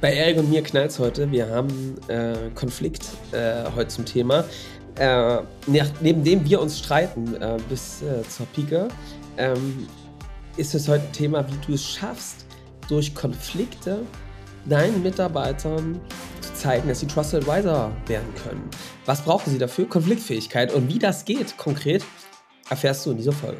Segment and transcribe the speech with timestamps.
[0.00, 1.28] Bei Erik und mir knallt es heute.
[1.32, 4.44] Wir haben äh, Konflikt äh, heute zum Thema.
[4.94, 8.86] Äh, nach, neben dem wir uns streiten äh, bis äh, zur Pike,
[9.38, 9.88] ähm,
[10.56, 12.46] ist es heute ein Thema, wie du es schaffst,
[12.88, 14.02] durch Konflikte
[14.66, 16.00] deinen Mitarbeitern
[16.42, 18.70] zu zeigen, dass sie Trusted Advisor werden können.
[19.04, 19.88] Was brauchen sie dafür?
[19.88, 20.72] Konfliktfähigkeit.
[20.72, 22.04] Und wie das geht konkret,
[22.70, 23.58] erfährst du in dieser Folge.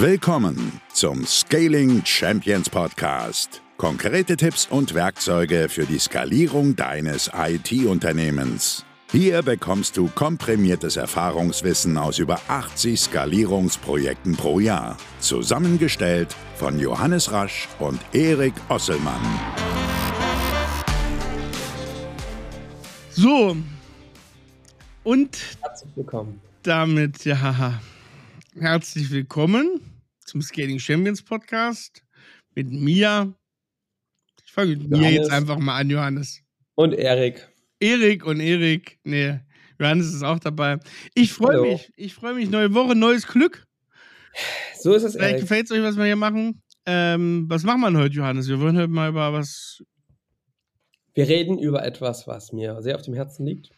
[0.00, 3.60] Willkommen zum Scaling Champions Podcast.
[3.76, 8.86] Konkrete Tipps und Werkzeuge für die Skalierung deines IT-Unternehmens.
[9.12, 14.96] Hier bekommst du komprimiertes Erfahrungswissen aus über 80 Skalierungsprojekten pro Jahr.
[15.18, 19.20] Zusammengestellt von Johannes Rasch und Erik Osselmann.
[23.10, 23.54] So.
[25.04, 26.40] Und Herzlich willkommen.
[26.62, 27.78] damit, ja,
[28.58, 29.89] herzlich willkommen
[30.30, 32.04] zum Scaling Champions Podcast
[32.54, 33.34] mit mir.
[34.44, 36.40] Ich fange mit mir jetzt einfach mal an, Johannes.
[36.76, 37.48] Und Erik.
[37.80, 39.00] Erik und Erik.
[39.02, 39.40] Nee,
[39.80, 40.78] Johannes ist auch dabei.
[41.14, 41.92] Ich freue mich.
[41.96, 42.48] Ich freue mich.
[42.48, 43.66] Neue Woche, neues Glück.
[44.78, 46.62] So ist es, Vielleicht gefällt es euch, was wir hier machen.
[46.86, 48.48] Ähm, was machen wir heute, Johannes?
[48.48, 49.82] Wir wollen heute mal über was.
[51.14, 53.70] Wir reden über etwas, was mir sehr auf dem Herzen liegt.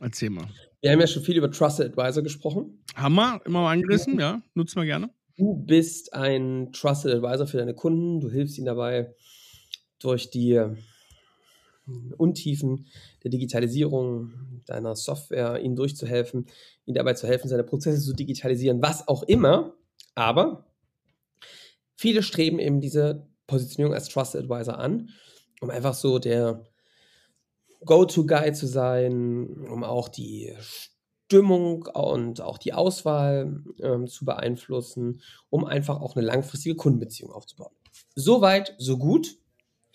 [0.00, 0.46] Erzähl mal.
[0.80, 2.84] Wir haben ja schon viel über Trusted Advisor gesprochen.
[2.94, 4.40] Hammer, immer mal angerissen, ja.
[4.54, 5.10] Nutzen wir gerne.
[5.42, 8.20] Du bist ein Trusted Advisor für deine Kunden.
[8.20, 9.12] Du hilfst ihnen dabei,
[9.98, 10.76] durch die äh,
[12.16, 12.86] Untiefen
[13.24, 16.46] der Digitalisierung deiner Software ihnen durchzuhelfen,
[16.86, 19.74] ihnen dabei zu helfen, seine Prozesse zu digitalisieren, was auch immer.
[20.14, 20.64] Aber
[21.96, 25.08] viele streben eben diese Positionierung als Trusted Advisor an,
[25.60, 26.62] um einfach so der
[27.84, 30.54] Go-To-Guy zu sein, um auch die
[31.32, 37.72] Stimmung und auch die Auswahl ähm, zu beeinflussen, um einfach auch eine langfristige Kundenbeziehung aufzubauen.
[38.14, 39.36] Soweit, so gut.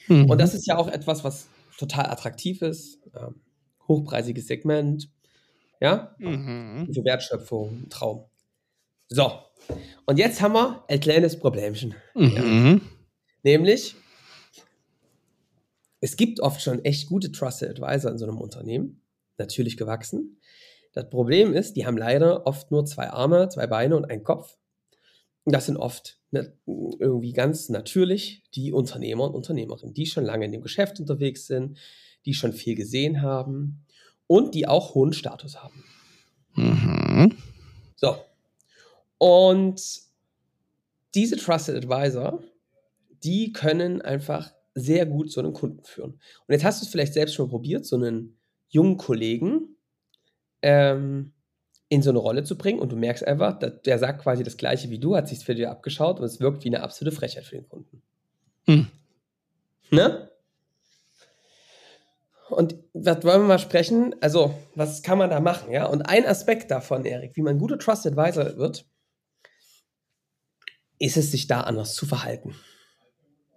[0.07, 0.31] Mhm.
[0.31, 2.99] Und das ist ja auch etwas, was total attraktiv ist.
[3.15, 3.35] Ähm,
[3.87, 5.11] hochpreisiges Segment.
[5.79, 6.89] Ja, Mhm.
[6.91, 8.25] für Wertschöpfung, Traum.
[9.09, 9.31] So,
[10.07, 11.93] und jetzt haben wir ein kleines Problemchen.
[12.15, 12.81] Mhm.
[13.43, 13.95] Nämlich,
[16.01, 19.03] es gibt oft schon echt gute Trusted Advisor in so einem Unternehmen,
[19.37, 20.39] natürlich gewachsen.
[20.97, 24.57] Das Problem ist, die haben leider oft nur zwei Arme, zwei Beine und einen Kopf.
[25.43, 30.45] Und das sind oft ne, irgendwie ganz natürlich die Unternehmer und Unternehmerinnen, die schon lange
[30.45, 31.77] in dem Geschäft unterwegs sind,
[32.25, 33.85] die schon viel gesehen haben
[34.25, 35.83] und die auch hohen Status haben.
[36.55, 37.37] Mhm.
[37.95, 38.17] So.
[39.19, 39.79] Und
[41.13, 42.41] diese Trusted Advisor,
[43.23, 46.13] die können einfach sehr gut so einen Kunden führen.
[46.13, 49.76] Und jetzt hast du es vielleicht selbst schon mal probiert, so einen jungen Kollegen
[50.61, 51.33] ähm,
[51.89, 54.89] in so eine Rolle zu bringen und du merkst einfach, der sagt quasi das Gleiche
[54.89, 57.55] wie du, hat sich für dich abgeschaut und es wirkt wie eine absolute Frechheit für
[57.55, 58.01] den Kunden.
[58.65, 58.87] Hm.
[59.89, 60.29] Ne?
[62.49, 64.15] Und was wollen wir mal sprechen?
[64.21, 65.71] Also, was kann man da machen?
[65.71, 68.85] Ja, und ein Aspekt davon, Erik, wie man guter Trusted Advisor wird,
[70.99, 72.55] ist es, sich da anders zu verhalten.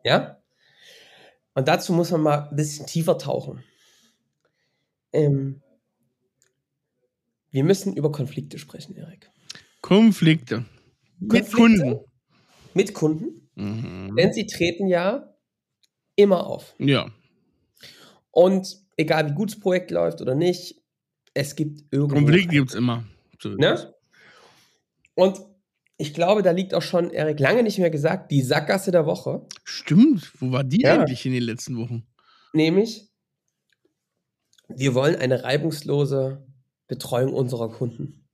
[0.05, 0.41] Ja?
[1.55, 3.65] Und dazu muss man mal ein bisschen tiefer tauchen.
[5.12, 5.62] Ähm,
[7.50, 9.31] wir müssen über Konflikte sprechen, Erik.
[9.81, 10.65] Konflikte.
[11.19, 11.99] Mit Konflikte Kunden.
[12.75, 14.16] Mit Kunden, Mhm.
[14.16, 15.34] denn sie treten ja
[16.16, 16.75] immer auf.
[16.78, 17.11] Ja.
[18.31, 20.77] Und egal wie gut das Projekt läuft oder nicht,
[21.34, 22.15] es gibt irgendwo.
[22.16, 23.05] Konflikte gibt es immer.
[23.41, 23.50] So.
[23.50, 23.94] Ne?
[25.15, 25.41] Und
[25.97, 29.47] ich glaube, da liegt auch schon, Erik, lange nicht mehr gesagt, die Sackgasse der Woche.
[29.65, 30.32] Stimmt.
[30.41, 30.94] Wo war die Ja.
[31.00, 32.06] eigentlich in den letzten Wochen?
[32.53, 33.09] Nämlich,
[34.69, 36.47] wir wollen eine reibungslose
[36.90, 38.28] Betreuung unserer Kunden.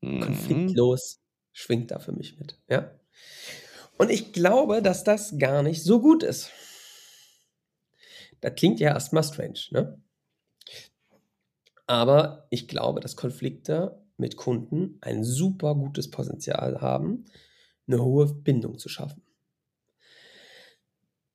[0.00, 0.20] Mhm.
[0.20, 1.20] Konfliktlos
[1.52, 2.58] schwingt da für mich mit.
[2.66, 2.98] Ja?
[3.98, 6.50] Und ich glaube, dass das gar nicht so gut ist.
[8.40, 10.02] Das klingt ja erstmal strange, ne?
[11.86, 17.26] Aber ich glaube, dass Konflikte mit Kunden ein super gutes Potenzial haben,
[17.86, 19.22] eine hohe Bindung zu schaffen.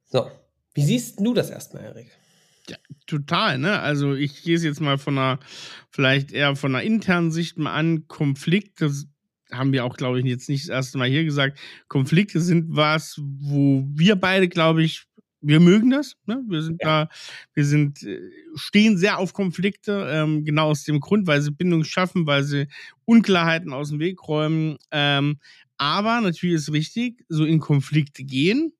[0.06, 0.32] So,
[0.74, 2.10] wie siehst du das erstmal, Erik?
[3.08, 3.80] Total, ne?
[3.80, 5.40] Also ich gehe es jetzt mal von einer,
[5.92, 8.08] vielleicht eher von einer internen Sicht mal an.
[8.08, 8.92] Konflikte
[9.52, 11.60] haben wir auch, glaube ich, jetzt nicht das erste Mal hier gesagt.
[11.88, 15.06] Konflikte sind was, wo wir beide, glaube ich,
[15.42, 16.16] wir mögen das.
[16.26, 16.44] Ne?
[16.48, 17.10] Wir sind da,
[17.54, 18.20] wir sind, äh,
[18.56, 22.68] stehen sehr auf Konflikte, ähm, genau aus dem Grund, weil sie Bindung schaffen, weil sie
[23.06, 24.78] Unklarheiten aus dem Weg räumen.
[24.92, 25.38] Ähm,
[25.78, 28.74] aber natürlich ist richtig, so in Konflikte gehen,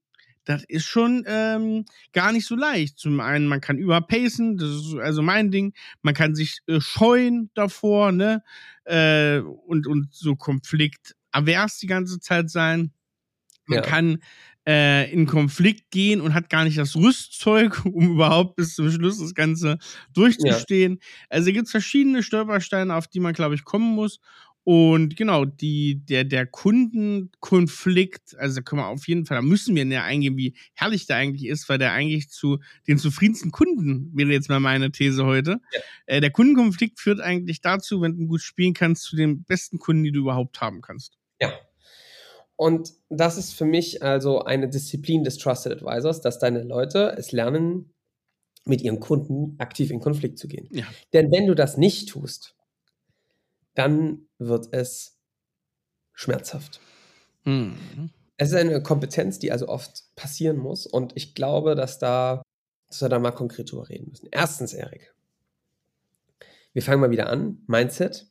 [0.46, 2.98] das ist schon ähm, gar nicht so leicht.
[2.98, 5.74] Zum einen, man kann überpacen, das ist also mein Ding.
[6.02, 8.44] Man kann sich äh, scheuen davor, ne?
[8.86, 12.92] Äh, und, und so konfliktavers die ganze Zeit sein.
[13.66, 13.82] Man ja.
[13.82, 14.20] kann
[14.68, 19.20] äh, in Konflikt gehen und hat gar nicht das Rüstzeug, um überhaupt bis zum Schluss
[19.20, 19.78] das Ganze
[20.14, 20.94] durchzustehen.
[20.94, 21.08] Ja.
[21.30, 24.20] Also gibt es verschiedene Stolpersteine, auf die man, glaube ich, kommen muss.
[24.66, 29.76] Und genau, die, der, der Kundenkonflikt, also da können wir auf jeden Fall, da müssen
[29.76, 32.58] wir näher eingehen, wie herrlich der eigentlich ist, weil der eigentlich zu
[32.88, 35.62] den zufriedensten Kunden, wäre jetzt mal meine These heute.
[35.72, 35.80] Ja.
[36.08, 40.04] Äh, der Kundenkonflikt führt eigentlich dazu, wenn du gut spielen kannst, zu den besten Kunden,
[40.04, 41.20] die du überhaupt haben kannst.
[41.40, 41.54] Ja.
[42.56, 47.32] Und das ist für mich also eine Disziplin des Trusted Advisors, dass deine Leute es
[47.32, 47.94] lernen,
[48.66, 50.68] mit ihren Kunden aktiv in Konflikt zu gehen.
[50.72, 50.86] Ja.
[51.14, 52.56] Denn wenn du das nicht tust,
[53.76, 55.18] dann wird es
[56.14, 56.80] schmerzhaft.
[57.44, 58.10] Mhm.
[58.38, 60.86] Es ist eine Kompetenz, die also oft passieren muss.
[60.86, 62.42] Und ich glaube, dass, da,
[62.88, 64.28] dass wir da mal konkret drüber reden müssen.
[64.32, 65.14] Erstens, Erik.
[66.74, 67.64] Wir fangen mal wieder an.
[67.68, 68.28] Mindset.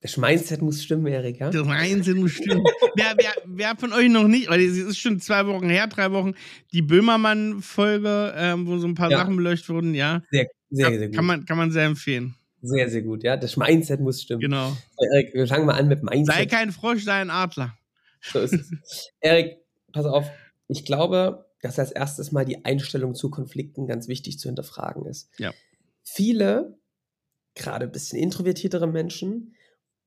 [0.00, 1.50] Das Mindset muss stimmen, Erik, ja?
[1.50, 2.64] Das Mindset muss stimmen.
[2.96, 6.10] wer, wer, wer von euch noch nicht, weil es ist schon zwei Wochen her, drei
[6.10, 6.34] Wochen,
[6.72, 9.18] die Böhmermann-Folge, ähm, wo so ein paar ja.
[9.18, 10.22] Sachen beleuchtet wurden, ja.
[10.30, 11.16] Sehr, sehr, sehr gut.
[11.16, 12.34] Kann man, kann man sehr empfehlen.
[12.62, 13.36] Sehr, sehr gut, ja.
[13.36, 14.40] Das Mindset muss stimmen.
[14.40, 14.70] Genau.
[14.70, 16.34] So, Erik, wir fangen mal an mit Mindset.
[16.34, 17.76] Sei kein Frosch, sei ein Adler.
[18.22, 19.10] So ist es.
[19.20, 19.58] Erik,
[19.92, 20.30] pass auf.
[20.68, 25.28] Ich glaube, dass als erstes mal die Einstellung zu Konflikten ganz wichtig zu hinterfragen ist.
[25.38, 25.52] Ja.
[26.04, 26.78] Viele,
[27.56, 29.56] gerade ein bisschen introvertiertere Menschen,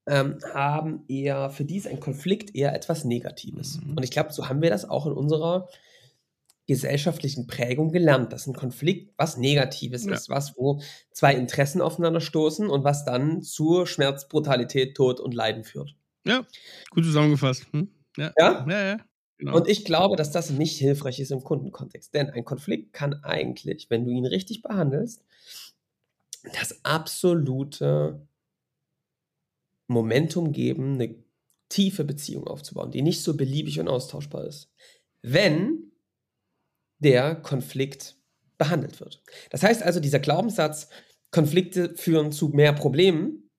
[0.07, 3.81] ähm, haben eher, für die ist ein Konflikt eher etwas Negatives.
[3.81, 3.97] Mhm.
[3.97, 5.67] Und ich glaube, so haben wir das auch in unserer
[6.67, 10.13] gesellschaftlichen Prägung gelernt, dass ein Konflikt was Negatives ja.
[10.13, 10.81] ist, was wo
[11.11, 15.95] zwei Interessen aufeinander stoßen und was dann zu Schmerz, Brutalität, Tod und Leiden führt.
[16.25, 16.45] Ja,
[16.89, 17.67] gut zusammengefasst.
[17.71, 17.89] Hm?
[18.17, 18.33] Ja?
[18.37, 18.87] Ja, ja.
[18.87, 18.97] ja
[19.37, 19.55] genau.
[19.57, 22.13] Und ich glaube, dass das nicht hilfreich ist im Kundenkontext.
[22.13, 25.23] Denn ein Konflikt kann eigentlich, wenn du ihn richtig behandelst,
[26.53, 28.27] das absolute
[29.87, 31.15] Momentum geben, eine
[31.69, 34.71] tiefe Beziehung aufzubauen, die nicht so beliebig und austauschbar ist.
[35.21, 35.84] Wenn
[36.99, 38.15] der Konflikt
[38.57, 39.21] behandelt wird.
[39.49, 40.89] Das heißt also, dieser Glaubenssatz,
[41.31, 43.49] Konflikte führen zu mehr Problemen,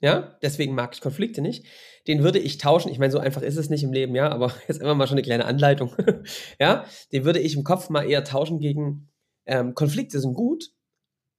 [0.00, 1.64] ja, deswegen mag ich Konflikte nicht,
[2.06, 2.90] den würde ich tauschen.
[2.90, 5.14] Ich meine, so einfach ist es nicht im Leben, ja, aber jetzt immer mal schon
[5.14, 5.94] eine kleine Anleitung,
[6.60, 9.08] ja, den würde ich im Kopf mal eher tauschen gegen
[9.46, 10.70] ähm, Konflikte sind gut,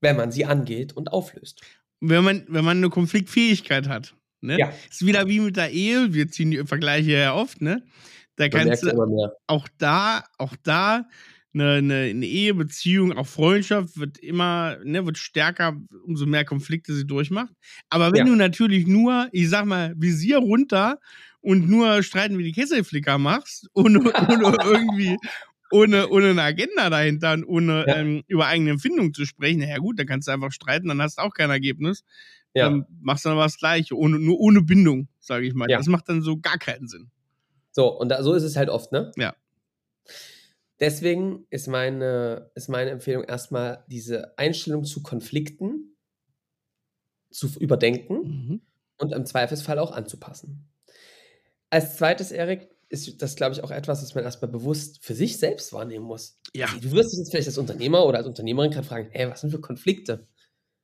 [0.02, 1.62] wenn man sie angeht und auflöst.
[2.00, 4.58] Wenn man, wenn man eine Konfliktfähigkeit hat, ne?
[4.60, 4.72] Ja.
[4.90, 7.84] Ist wieder wie mit der Ehe, wir ziehen die Vergleiche ja oft, ne?
[8.36, 11.08] Da kannst du auch da, auch da
[11.56, 17.08] eine, eine, eine Ehebeziehung, auch Freundschaft wird immer, ne, wird stärker, umso mehr Konflikte sie
[17.08, 17.54] durchmacht.
[17.90, 18.34] Aber wenn ja.
[18.34, 21.00] du natürlich nur, ich sag mal, Visier runter
[21.40, 25.18] und nur streiten wie die Kesselflicker machst, ohne, ohne irgendwie,
[25.72, 27.96] ohne, ohne eine Agenda dahinter und ohne ja.
[27.98, 31.02] ähm, über eigene Empfindungen zu sprechen, na ja gut, dann kannst du einfach streiten, dann
[31.02, 32.04] hast du auch kein Ergebnis.
[32.54, 32.70] Ja.
[32.70, 35.68] Dann machst du dann was Gleiche, ohne, nur ohne Bindung, sage ich mal.
[35.68, 37.12] Das macht dann so gar keinen Sinn.
[37.76, 39.12] So, und da, so ist es halt oft, ne?
[39.18, 39.36] Ja.
[40.80, 45.98] Deswegen ist meine, ist meine Empfehlung erstmal, diese Einstellung zu Konflikten
[47.30, 48.62] zu überdenken mhm.
[48.98, 50.70] und im Zweifelsfall auch anzupassen.
[51.70, 55.38] Als zweites, Erik, ist das, glaube ich, auch etwas, was man erstmal bewusst für sich
[55.38, 56.40] selbst wahrnehmen muss.
[56.54, 56.68] Ja.
[56.82, 59.52] Du wirst dich jetzt vielleicht als Unternehmer oder als Unternehmerin gerade fragen, hey, was sind
[59.52, 60.30] für Konflikte?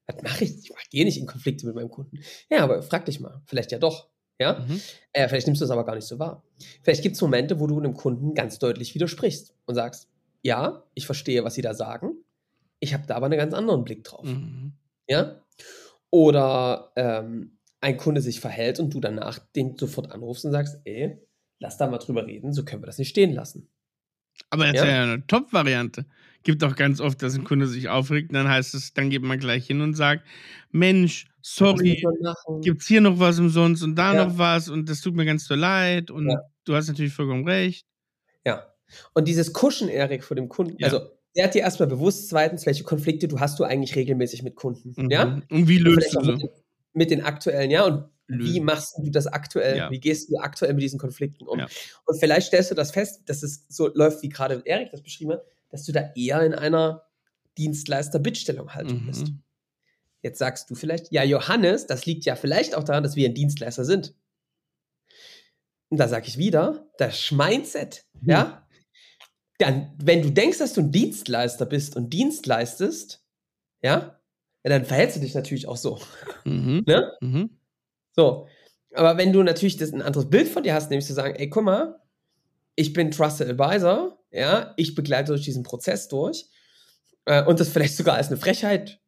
[0.08, 0.70] Was mache ich?
[0.70, 2.20] Ich gehe nicht in Konflikte mit meinem Kunden.
[2.50, 4.10] Ja, aber frag dich mal, vielleicht ja doch.
[4.42, 4.60] Ja?
[4.68, 4.82] Mhm.
[5.14, 6.44] Äh, vielleicht nimmst du es aber gar nicht so wahr.
[6.82, 10.10] Vielleicht gibt es Momente, wo du einem Kunden ganz deutlich widersprichst und sagst,
[10.42, 12.14] ja, ich verstehe, was sie da sagen.
[12.80, 14.26] Ich habe da aber einen ganz anderen Blick drauf.
[14.26, 14.74] Mhm.
[15.08, 15.42] Ja?
[16.10, 21.18] Oder ähm, ein Kunde sich verhält und du danach den sofort anrufst und sagst, ey,
[21.60, 23.70] lass da mal drüber reden, so können wir das nicht stehen lassen.
[24.50, 24.84] Aber das ja?
[24.84, 26.06] ist ja eine Top-Variante.
[26.44, 29.40] Gibt auch ganz oft, dass ein Kunde sich aufregt, dann heißt es, dann geht man
[29.40, 30.26] gleich hin und sagt,
[30.72, 32.04] Mensch, sorry,
[32.62, 34.26] gibt es hier noch was umsonst und da ja.
[34.26, 36.40] noch was und das tut mir ganz so leid und ja.
[36.66, 37.86] du hast natürlich vollkommen recht.
[38.46, 38.66] Ja.
[39.14, 41.02] Und dieses Kuschen, Erik, vor dem Kunden, also
[41.36, 44.94] der hat dir erstmal bewusst, zweitens, welche Konflikte du hast du eigentlich regelmäßig mit Kunden.
[44.98, 45.10] Mhm.
[45.10, 45.42] Ja?
[45.50, 46.50] Und wie löst du sie?
[46.94, 49.78] Mit, den aktuellen, ja, und wie machst du das aktuell?
[49.78, 49.92] Ja.
[49.92, 51.60] Wie gehst du aktuell mit diesen Konflikten um?
[51.60, 51.68] Ja.
[52.06, 55.34] Und vielleicht stellst du das fest, dass es so läuft, wie gerade Erik das beschrieben
[55.34, 57.06] hat, dass du da eher in einer
[57.58, 59.08] Dienstleister-Bittstellung haltung mhm.
[59.08, 59.28] bist.
[60.22, 63.36] Jetzt sagst du vielleicht, ja, Johannes, das liegt ja vielleicht auch daran, dass wir ein
[63.36, 64.16] Dienstleister sind.
[65.90, 68.30] Und da sage ich wieder, das Mindset, mhm.
[68.30, 68.68] ja,
[69.58, 73.24] dann, wenn du denkst, dass du ein Dienstleister bist und Dienst leistest,
[73.82, 74.21] ja,
[74.64, 76.00] ja dann verhältst du dich natürlich auch so.
[76.46, 76.84] Mhm.
[76.88, 77.12] Ne?
[77.22, 77.50] Mhm.
[78.16, 78.48] So.
[78.94, 81.50] Aber wenn du natürlich das, ein anderes Bild von dir hast, nämlich zu sagen, ey,
[81.50, 82.00] guck mal,
[82.76, 86.48] ich bin Trusted Advisor ja, ich begleite durch diesen Prozess durch
[87.26, 89.00] äh, und das vielleicht sogar als eine Frechheit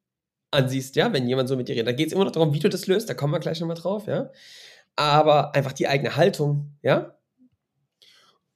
[0.52, 1.88] ansiehst, ja, wenn jemand so mit dir redet.
[1.88, 3.78] Da geht es immer noch darum, wie du das löst, da kommen wir gleich nochmal
[3.78, 4.30] drauf, ja.
[4.96, 7.18] Aber einfach die eigene Haltung, ja.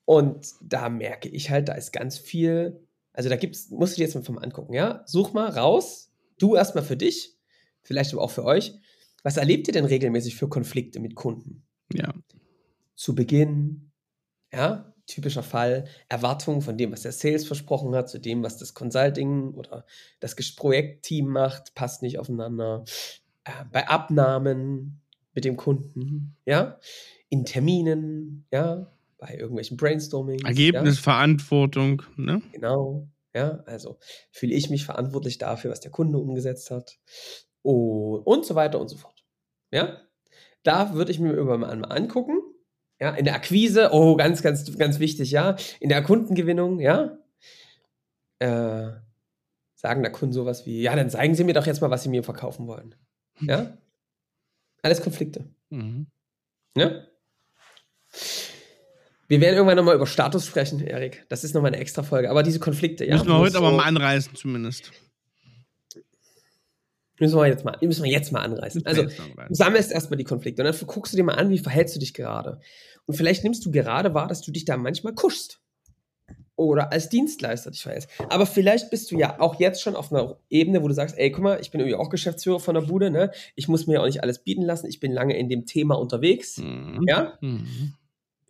[0.06, 2.80] Und da merke ich halt, da ist ganz viel,
[3.13, 5.04] also da gibt's, musst du dir jetzt mal angucken, ja.
[5.06, 6.06] Such mal raus,
[6.38, 7.38] du erstmal für dich,
[7.82, 8.74] vielleicht aber auch für euch.
[9.24, 11.63] Was erlebt ihr denn regelmäßig für Konflikte mit Kunden?
[11.94, 12.13] Ja.
[12.96, 13.91] Zu Beginn,
[14.53, 18.74] ja, typischer Fall, Erwartungen von dem, was der Sales versprochen hat, zu dem, was das
[18.74, 19.86] Consulting oder
[20.20, 22.84] das Projektteam macht, passt nicht aufeinander.
[23.46, 25.01] Äh, bei Abnahmen
[25.34, 26.79] mit dem Kunden, ja,
[27.29, 30.39] in Terminen, ja, bei irgendwelchen Brainstorming.
[30.46, 32.24] Ergebnisverantwortung, ja.
[32.24, 32.41] ne?
[32.51, 34.00] Genau, ja, also
[34.32, 36.98] fühle ich mich verantwortlich dafür, was der Kunde umgesetzt hat
[37.62, 39.24] und, und so weiter und so fort.
[39.72, 40.01] Ja,
[40.63, 42.41] da würde ich mir über mal angucken,
[43.00, 45.56] ja, in der Akquise, oh, ganz, ganz, ganz wichtig, ja.
[45.79, 47.20] In der Kundengewinnung, ja.
[48.39, 48.89] Äh,
[49.75, 52.10] sagen der Kunden sowas wie, ja, dann zeigen Sie mir doch jetzt mal, was Sie
[52.10, 52.96] mir verkaufen wollen.
[53.39, 53.77] Ja.
[54.82, 55.46] Alles Konflikte.
[55.70, 56.08] Mhm.
[56.75, 57.03] Ja.
[59.27, 61.25] Wir werden irgendwann nochmal über Status sprechen, Erik.
[61.29, 62.29] Das ist nochmal eine extra Folge.
[62.29, 63.15] Aber diese Konflikte, ja.
[63.15, 64.91] Müssen wir heute so aber mal anreißen, zumindest.
[67.19, 68.86] Müssen wir jetzt mal, müssen wir jetzt mal anreißen.
[68.86, 69.13] Also, du
[69.50, 72.13] sammelst erstmal die Konflikte und dann guckst du dir mal an, wie verhältst du dich
[72.13, 72.60] gerade.
[73.05, 75.60] Und vielleicht nimmst du gerade wahr, dass du dich da manchmal kuschst.
[76.55, 78.10] Oder als Dienstleister dich verhältst.
[78.29, 81.31] Aber vielleicht bist du ja auch jetzt schon auf einer Ebene, wo du sagst, ey,
[81.31, 83.31] guck mal, ich bin irgendwie auch Geschäftsführer von der Bude, ne?
[83.55, 84.88] Ich muss mir ja auch nicht alles bieten lassen.
[84.88, 86.57] Ich bin lange in dem Thema unterwegs.
[86.57, 87.05] Mhm.
[87.07, 87.38] Ja?
[87.41, 87.93] Mhm.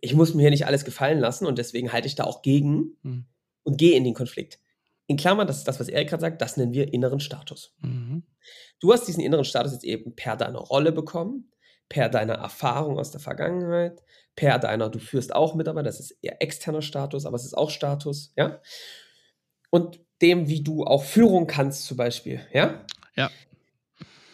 [0.00, 2.96] Ich muss mir hier nicht alles gefallen lassen und deswegen halte ich da auch gegen
[3.02, 3.26] mhm.
[3.64, 4.60] und gehe in den Konflikt
[5.08, 7.74] in Klammern, das ist das, was Erik gerade sagt, das nennen wir inneren Status.
[7.80, 8.24] Mhm.
[8.78, 11.50] Du hast diesen inneren Status jetzt eben per deiner Rolle bekommen,
[11.88, 14.02] per deiner Erfahrung aus der Vergangenheit,
[14.36, 17.70] per deiner, du führst auch Mitarbeiter, das ist eher externer Status, aber es ist auch
[17.70, 18.60] Status, ja.
[19.70, 22.84] Und dem, wie du auch Führung kannst, zum Beispiel, ja.
[23.16, 23.30] Ja.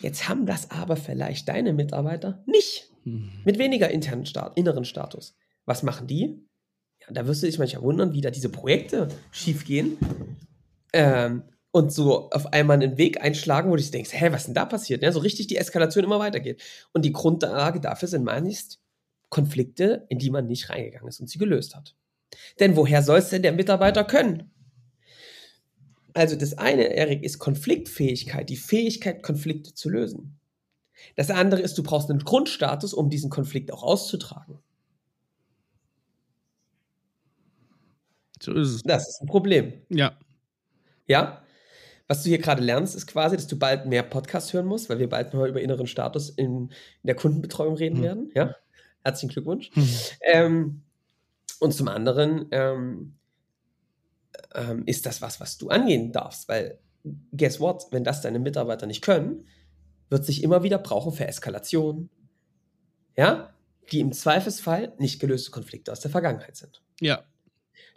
[0.00, 2.90] Jetzt haben das aber vielleicht deine Mitarbeiter nicht.
[3.04, 3.42] Mhm.
[3.44, 5.37] Mit weniger internen Stat inneren Status.
[5.66, 6.47] Was machen die?
[7.00, 9.99] Ja, da wirst du dich manchmal wundern, wie da diese Projekte schiefgehen,
[10.92, 11.42] ähm,
[11.73, 15.02] und so auf einmal einen Weg einschlagen, wo du denkst, hä, was denn da passiert?
[15.02, 16.62] Ja, so richtig die Eskalation immer weitergeht.
[16.92, 18.78] Und die Grundlage dafür sind meist
[19.28, 21.97] Konflikte, in die man nicht reingegangen ist und sie gelöst hat.
[22.61, 24.52] Denn woher soll es denn der Mitarbeiter können?
[26.12, 30.38] Also das eine, Erik, ist Konfliktfähigkeit, die Fähigkeit, Konflikte zu lösen.
[31.16, 34.61] Das andere ist, du brauchst einen Grundstatus, um diesen Konflikt auch auszutragen.
[38.44, 38.82] So ist es.
[38.82, 39.72] Das ist ein Problem.
[39.88, 40.18] Ja.
[41.06, 41.42] Ja?
[42.06, 44.98] Was du hier gerade lernst, ist quasi, dass du bald mehr Podcasts hören musst, weil
[44.98, 48.02] wir bald mal über inneren Status in, in der Kundenbetreuung reden mhm.
[48.02, 48.30] werden.
[48.34, 48.54] Ja?
[49.02, 49.70] Herzlichen Glückwunsch.
[49.74, 49.88] Mhm.
[50.22, 50.82] Ähm,
[51.60, 53.14] und zum anderen ähm,
[54.54, 56.78] ähm, ist das was, was du angehen darfst, weil
[57.36, 59.46] guess what, wenn das deine Mitarbeiter nicht können,
[60.10, 62.10] wird sich immer wieder brauchen für Eskalation.
[63.16, 63.54] Ja?
[63.92, 66.82] Die im Zweifelsfall nicht gelöste Konflikte aus der Vergangenheit sind.
[67.00, 67.24] Ja.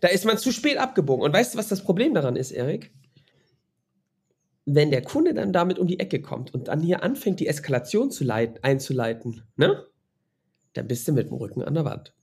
[0.02, 1.24] Da ist man zu spät abgebogen.
[1.24, 2.92] Und weißt du, was das Problem daran ist, Erik?
[4.66, 8.12] Wenn der Kunde dann damit um die Ecke kommt und dann hier anfängt, die Eskalation
[8.12, 9.86] zu leiten, einzuleiten, ne?
[10.74, 12.14] Dann bist du mit dem Rücken an der Wand.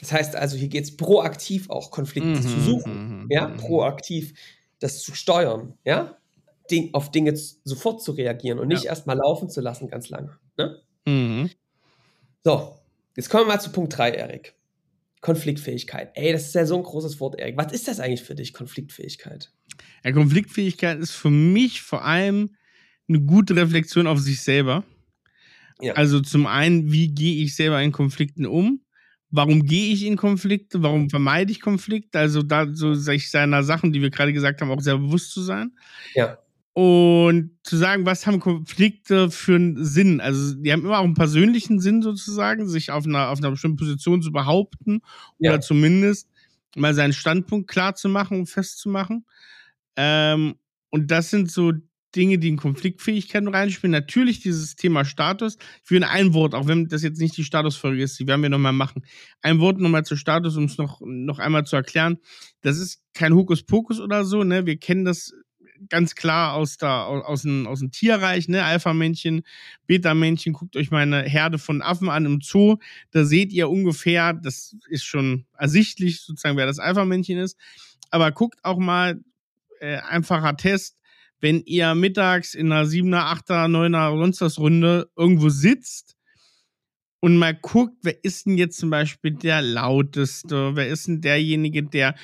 [0.00, 3.58] Das heißt also, hier geht es proaktiv auch, Konflikte mhm, zu suchen, mhm, ja, mhm.
[3.58, 4.34] proaktiv
[4.80, 6.16] das zu steuern, ja,
[6.70, 8.90] Ding, auf Dinge sofort zu reagieren und nicht ja.
[8.90, 10.36] erstmal laufen zu lassen ganz lange.
[10.58, 10.80] Ne?
[11.06, 11.50] Mhm.
[12.42, 12.76] So,
[13.14, 14.54] jetzt kommen wir mal zu Punkt 3, Erik.
[15.22, 16.10] Konfliktfähigkeit.
[16.14, 17.56] Ey, das ist ja so ein großes Wort, Erik.
[17.56, 19.50] Was ist das eigentlich für dich, Konfliktfähigkeit?
[20.04, 22.50] Ja, Konfliktfähigkeit ist für mich vor allem
[23.08, 24.84] eine gute Reflexion auf sich selber.
[25.80, 25.94] Ja.
[25.94, 28.82] Also zum einen, wie gehe ich selber in Konflikten um?
[29.30, 30.82] Warum gehe ich in Konflikte?
[30.82, 32.18] Warum vermeide ich Konflikte?
[32.18, 35.40] Also da so sich seiner Sachen, die wir gerade gesagt haben, auch sehr bewusst zu
[35.40, 35.72] sein.
[36.14, 36.38] Ja.
[36.74, 40.20] Und zu sagen, was haben Konflikte für einen Sinn?
[40.20, 43.76] Also, die haben immer auch einen persönlichen Sinn sozusagen, sich auf einer, auf einer bestimmten
[43.76, 45.02] Position zu behaupten
[45.38, 45.60] oder ja.
[45.60, 46.28] zumindest
[46.74, 49.26] mal seinen Standpunkt klar zu machen und festzumachen.
[49.96, 50.54] Ähm,
[50.90, 51.72] und das sind so
[52.14, 53.92] Dinge, die in Konfliktfähigkeiten reinspielen.
[53.92, 55.56] Natürlich dieses Thema Status.
[55.84, 58.50] Ich will ein Wort, auch wenn das jetzt nicht die Statusfolge ist, die werden wir
[58.50, 59.04] nochmal machen.
[59.40, 62.18] Ein Wort nochmal zu Status, um es noch, noch einmal zu erklären.
[62.60, 64.66] Das ist kein Hokuspokus oder so, ne?
[64.66, 65.32] Wir kennen das
[65.88, 68.64] ganz klar aus, der, aus, dem, aus dem Tierreich, ne?
[68.64, 69.42] Alpha-Männchen,
[69.86, 72.76] Beta-Männchen, guckt euch meine Herde von Affen an im Zoo,
[73.10, 77.56] da seht ihr ungefähr, das ist schon ersichtlich, sozusagen, wer das Alpha-Männchen ist.
[78.10, 79.20] Aber guckt auch mal,
[79.80, 80.96] äh, einfacher Test,
[81.40, 86.16] wenn ihr mittags in einer 7er, 8er, 9er, sonst was Runde irgendwo sitzt
[87.20, 91.82] und mal guckt, wer ist denn jetzt zum Beispiel der lauteste, wer ist denn derjenige,
[91.82, 92.14] der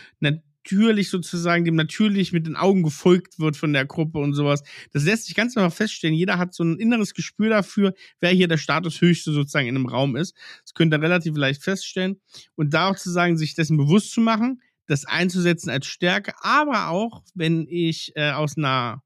[0.70, 4.62] natürlich sozusagen dem natürlich mit den Augen gefolgt wird von der Gruppe und sowas.
[4.92, 6.14] Das lässt sich ganz einfach feststellen.
[6.14, 10.16] Jeder hat so ein inneres Gespür dafür, wer hier der Statushöchste sozusagen in einem Raum
[10.16, 10.36] ist.
[10.62, 12.20] Das könnt ihr relativ leicht feststellen.
[12.54, 16.88] Und da auch zu sagen, sich dessen bewusst zu machen, das einzusetzen als Stärke, aber
[16.88, 19.02] auch, wenn ich äh, aus einer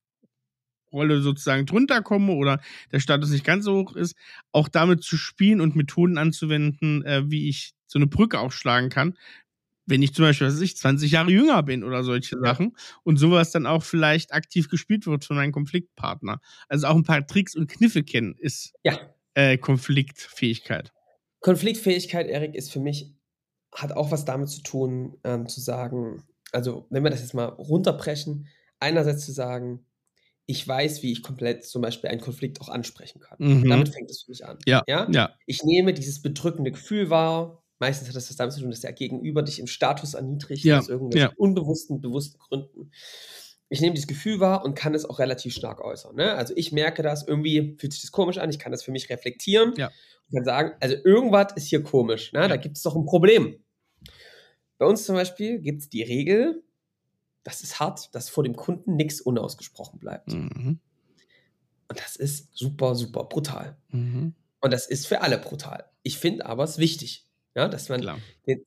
[0.92, 2.60] Rolle sozusagen drunter komme oder
[2.92, 4.14] der Status nicht ganz so hoch ist,
[4.52, 9.16] auch damit zu spielen und Methoden anzuwenden, äh, wie ich so eine Brücke aufschlagen kann.
[9.86, 12.38] Wenn ich zum Beispiel, was weiß ich, 20 Jahre jünger bin oder solche.
[12.40, 16.40] Sachen und sowas dann auch vielleicht aktiv gespielt wird von meinem Konfliktpartner.
[16.68, 18.98] Also auch ein paar Tricks und Kniffe kennen ist ja.
[19.34, 20.92] äh, Konfliktfähigkeit.
[21.40, 23.12] Konfliktfähigkeit, Erik, ist für mich,
[23.74, 26.22] hat auch was damit zu tun, ähm, zu sagen,
[26.52, 28.46] also wenn wir das jetzt mal runterbrechen,
[28.78, 29.84] einerseits zu sagen,
[30.46, 33.38] ich weiß, wie ich komplett zum Beispiel einen Konflikt auch ansprechen kann.
[33.38, 33.68] Mhm.
[33.68, 34.58] Damit fängt es für mich an.
[34.66, 34.82] Ja.
[34.86, 35.08] ja.
[35.10, 35.34] ja.
[35.46, 37.61] Ich nehme dieses bedrückende Gefühl wahr.
[37.82, 40.78] Meistens hat das das damit zu tun, dass der Gegenüber dich im Status erniedrigt, ja.
[40.78, 41.36] aus irgendwelchen ja.
[41.36, 42.92] unbewussten, bewussten Gründen.
[43.70, 46.14] Ich nehme dieses Gefühl wahr und kann es auch relativ stark äußern.
[46.14, 46.32] Ne?
[46.34, 49.10] Also ich merke das, irgendwie fühlt sich das komisch an, ich kann das für mich
[49.10, 49.90] reflektieren ja.
[50.28, 52.46] und kann sagen, also irgendwas ist hier komisch, ne?
[52.46, 53.58] da gibt es doch ein Problem.
[54.78, 56.62] Bei uns zum Beispiel gibt es die Regel,
[57.42, 60.32] das ist hart, dass vor dem Kunden nichts unausgesprochen bleibt.
[60.32, 60.78] Mhm.
[61.88, 63.76] Und das ist super, super brutal.
[63.88, 64.34] Mhm.
[64.60, 65.86] Und das ist für alle brutal.
[66.04, 68.18] Ich finde aber es wichtig, ja, dass man Klar.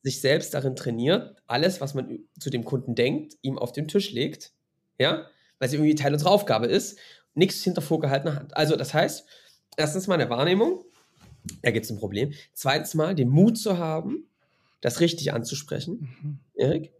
[0.03, 4.11] sich selbst darin trainiert, alles, was man zu dem Kunden denkt, ihm auf den Tisch
[4.11, 4.53] legt,
[4.99, 5.27] ja,
[5.59, 6.99] weil es irgendwie Teil unserer Aufgabe ist,
[7.33, 8.55] nichts hinter vorgehaltener Hand.
[8.55, 9.25] Also das heißt,
[9.77, 10.83] erstens mal eine Wahrnehmung,
[11.61, 12.33] da gibt es ein Problem.
[12.53, 14.27] Zweitens mal den Mut zu haben,
[14.81, 16.39] das richtig anzusprechen, mhm.
[16.55, 16.91] Erik.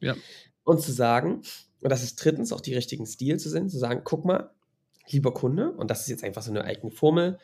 [0.00, 0.16] Ja
[0.64, 1.42] und zu sagen,
[1.80, 4.50] und das ist drittens auch die richtigen Stil zu sehen, zu sagen, guck mal,
[5.08, 7.38] lieber Kunde, und das ist jetzt einfach so eine eigene Formel,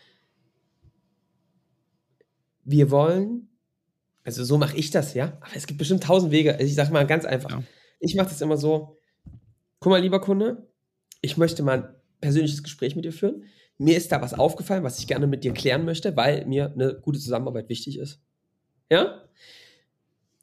[2.64, 3.48] wir wollen,
[4.26, 6.54] also so mache ich das, ja, aber es gibt bestimmt tausend Wege.
[6.54, 7.62] Also ich sage mal ganz einfach, ja.
[8.00, 8.99] ich mache das immer so,
[9.78, 10.66] guck mal, lieber Kunde,
[11.21, 13.45] ich möchte mal ein persönliches Gespräch mit dir führen.
[13.78, 16.99] Mir ist da was aufgefallen, was ich gerne mit dir klären möchte, weil mir eine
[17.00, 18.21] gute Zusammenarbeit wichtig ist.
[18.90, 19.23] Ja?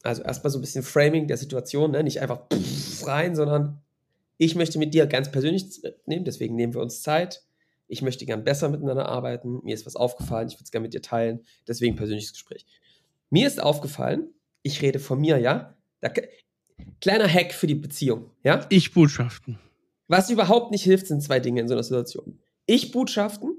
[0.02, 2.04] Also erstmal so ein bisschen Framing der Situation, ne?
[2.04, 2.44] nicht einfach
[3.04, 3.82] rein, sondern
[4.38, 7.44] ich möchte mit dir ganz persönlich nehmen, deswegen nehmen wir uns Zeit.
[7.90, 9.60] Ich möchte gern besser miteinander arbeiten.
[9.64, 12.66] Mir ist was aufgefallen, ich würde es gerne mit dir teilen, deswegen persönliches Gespräch.
[13.34, 15.76] Mir ist aufgefallen, ich rede von mir, ja?
[16.02, 16.14] Da,
[17.02, 18.64] kleiner Hack für die Beziehung, ja?
[18.70, 19.58] Ich Botschaften.
[20.08, 22.38] Was überhaupt nicht hilft, sind zwei Dinge in so einer Situation.
[22.68, 23.58] Ich Botschaften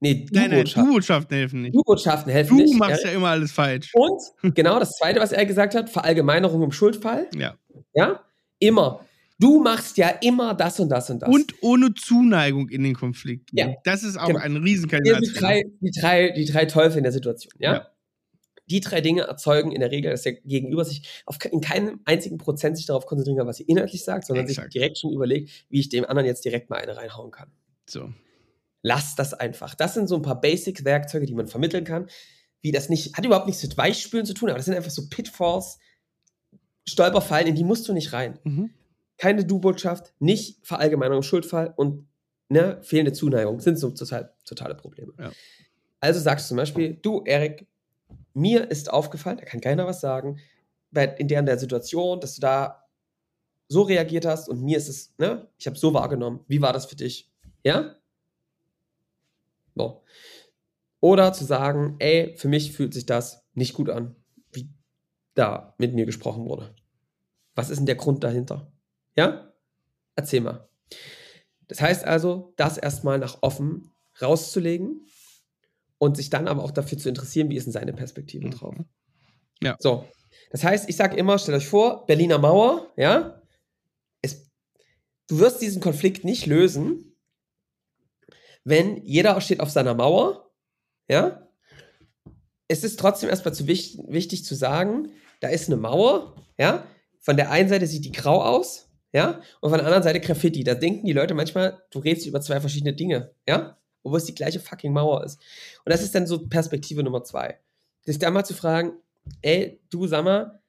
[0.00, 0.84] Nee, Du-Botschaften.
[0.84, 1.74] Du-Botschaften helfen nicht.
[1.74, 2.74] Du-Botschaften helfen du nicht.
[2.74, 3.10] Du machst ja.
[3.10, 3.92] ja immer alles falsch.
[3.94, 4.20] Und
[4.54, 7.28] genau das Zweite, was er gesagt hat, Verallgemeinerung im Schuldfall.
[7.34, 7.54] Ja.
[7.94, 8.20] Ja,
[8.58, 9.06] immer.
[9.38, 11.30] Du machst ja immer das und das und das.
[11.30, 13.50] Und ohne Zuneigung in den Konflikt.
[13.52, 13.74] Ja.
[13.84, 14.40] Das ist auch genau.
[14.40, 15.22] ein Riesenkandidat.
[15.22, 17.52] Die drei, die, drei, die drei Teufel in der Situation.
[17.58, 17.72] Ja?
[17.72, 17.86] ja?
[18.72, 22.38] Die drei Dinge erzeugen in der Regel, dass der Gegenüber sich auf, in keinem einzigen
[22.38, 24.72] Prozent sich darauf konzentrieren kann, was sie inhaltlich sagt, sondern Exakt.
[24.72, 27.52] sich direkt schon überlegt, wie ich dem anderen jetzt direkt mal eine reinhauen kann.
[27.88, 28.10] So
[28.82, 29.74] lass das einfach.
[29.74, 32.08] Das sind so ein paar Basic-Werkzeuge, die man vermitteln kann.
[32.60, 35.08] Wie das nicht, hat überhaupt nichts mit Weichspülen zu tun, aber das sind einfach so
[35.08, 35.78] Pitfalls,
[36.86, 38.38] Stolperfallen, in die musst du nicht rein.
[38.44, 38.70] Mhm.
[39.16, 42.08] Keine Du-Botschaft, nicht Verallgemeinerung, Schuldfall und
[42.48, 45.12] ne, fehlende Zuneigung sind so total, totale Probleme.
[45.18, 45.32] Ja.
[46.00, 47.66] Also sagst du zum Beispiel, du, Erik,
[48.34, 50.38] mir ist aufgefallen, da kann keiner was sagen,
[50.94, 52.84] in der, in der Situation, dass du da
[53.68, 56.44] so reagiert hast und mir ist es, ne, ich habe so wahrgenommen.
[56.46, 57.32] Wie war das für dich?
[57.64, 57.96] Ja?
[59.74, 60.02] So.
[61.00, 64.14] Oder zu sagen, ey, für mich fühlt sich das nicht gut an,
[64.52, 64.68] wie
[65.34, 66.74] da mit mir gesprochen wurde.
[67.54, 68.70] Was ist denn der Grund dahinter?
[69.16, 69.52] Ja?
[70.14, 70.68] Erzähl mal.
[71.68, 73.90] Das heißt also, das erstmal nach offen
[74.20, 75.06] rauszulegen
[76.02, 78.50] und sich dann aber auch dafür zu interessieren, wie ist denn seine Perspektive mhm.
[78.50, 78.74] drauf.
[79.62, 79.76] Ja.
[79.78, 80.04] So.
[80.50, 83.40] Das heißt, ich sage immer, stellt euch vor, Berliner Mauer, ja,
[84.20, 84.50] es,
[85.28, 87.16] du wirst diesen Konflikt nicht lösen,
[88.64, 90.50] wenn jeder steht auf seiner Mauer,
[91.08, 91.46] ja,
[92.66, 96.84] es ist trotzdem erstmal zu wichtig, wichtig zu sagen, da ist eine Mauer, ja,
[97.20, 100.64] von der einen Seite sieht die grau aus, ja, und von der anderen Seite Graffiti.
[100.64, 104.34] Da denken die Leute manchmal, du redest über zwei verschiedene Dinge, ja, obwohl es die
[104.34, 105.40] gleiche fucking Mauer ist.
[105.84, 107.58] Und das ist dann so Perspektive Nummer zwei.
[108.04, 108.92] Sich da mal zu fragen,
[109.42, 110.60] ey, du sag mal,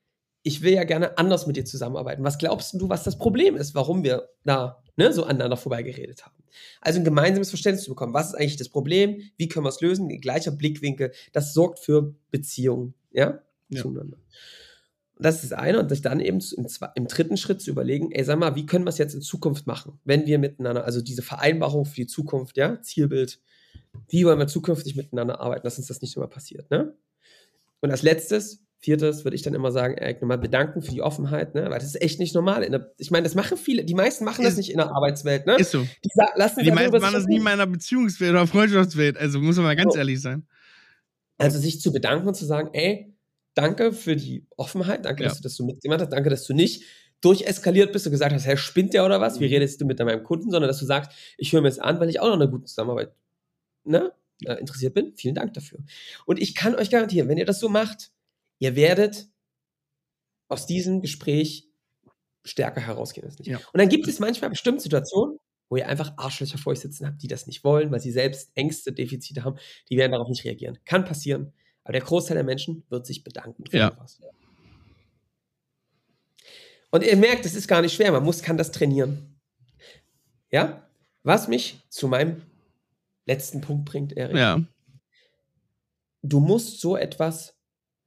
[0.44, 2.24] ich will ja gerne anders mit dir zusammenarbeiten.
[2.24, 6.36] Was glaubst du, was das Problem ist, warum wir da ne, so aneinander vorbeigeredet haben?
[6.82, 8.14] Also ein gemeinsames Verständnis zu bekommen.
[8.14, 9.22] Was ist eigentlich das Problem?
[9.38, 10.10] Wie können wir es lösen?
[10.10, 11.14] Ein gleicher Blickwinkel.
[11.32, 13.82] Das sorgt für Beziehungen, ja, ja.
[13.82, 14.18] zueinander.
[15.24, 15.80] Das ist das eine.
[15.80, 18.86] Und sich dann eben im, im, dritten Schritt zu überlegen, ey, sag mal, wie können
[18.86, 20.00] wir es jetzt in Zukunft machen?
[20.04, 23.40] Wenn wir miteinander, also diese Vereinbarung für die Zukunft, ja, Zielbild,
[24.10, 26.94] Wie wollen wir zukünftig miteinander arbeiten, dass uns das nicht immer passiert, ne?
[27.80, 31.56] Und als letztes, viertes, würde ich dann immer sagen, Erik, nochmal bedanken für die Offenheit,
[31.56, 31.70] ne?
[31.70, 32.70] Weil das ist echt nicht normal.
[32.70, 35.46] Der, ich meine, das machen viele, die meisten machen ist, das nicht in der Arbeitswelt,
[35.46, 35.56] ne?
[35.56, 35.82] Ist so.
[35.82, 39.18] Die, lassen die meisten machen das nie in meiner Beziehungswelt oder Freundschaftswelt.
[39.18, 40.00] Also muss man mal ganz so.
[40.00, 40.46] ehrlich sein.
[41.38, 43.13] Also sich zu bedanken und zu sagen, ey,
[43.54, 45.30] danke für die Offenheit, danke, ja.
[45.30, 46.84] dass du das so mitgemacht hast, danke, dass du nicht
[47.22, 49.40] durcheskaliert bist und gesagt hast, Herr, spinnt der oder was?
[49.40, 49.54] Wie mhm.
[49.54, 50.52] redest du mit meinem Kunden?
[50.52, 52.66] Sondern dass du sagst, ich höre mir das an, weil ich auch noch eine gute
[52.66, 53.14] Zusammenarbeit
[53.86, 54.12] ne,
[54.44, 55.14] äh, interessiert bin.
[55.16, 55.80] Vielen Dank dafür.
[56.26, 58.12] Und ich kann euch garantieren, wenn ihr das so macht,
[58.60, 59.28] ihr werdet
[60.50, 61.70] aus diesem Gespräch
[62.44, 63.30] stärker herausgehen.
[63.44, 63.58] Ja.
[63.58, 65.38] Und dann gibt es manchmal bestimmte Situationen,
[65.70, 68.52] wo ihr einfach Arschlöcher vor euch sitzen habt, die das nicht wollen, weil sie selbst
[68.54, 69.58] Ängste, Defizite haben,
[69.90, 70.78] die werden darauf nicht reagieren.
[70.84, 73.98] Kann passieren, aber der Großteil der Menschen wird sich bedanken für ja.
[73.98, 74.20] was.
[76.92, 79.40] Und ihr merkt, es ist gar nicht schwer, man muss, kann das trainieren.
[80.52, 80.88] Ja?
[81.24, 82.44] Was mich zu meinem
[83.26, 84.36] letzten Punkt bringt, Erik.
[84.36, 84.64] Ja.
[86.22, 87.58] Du musst so etwas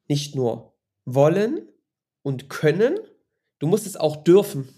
[0.09, 1.69] nicht nur wollen
[2.23, 2.99] und können,
[3.59, 4.69] du musst es auch dürfen.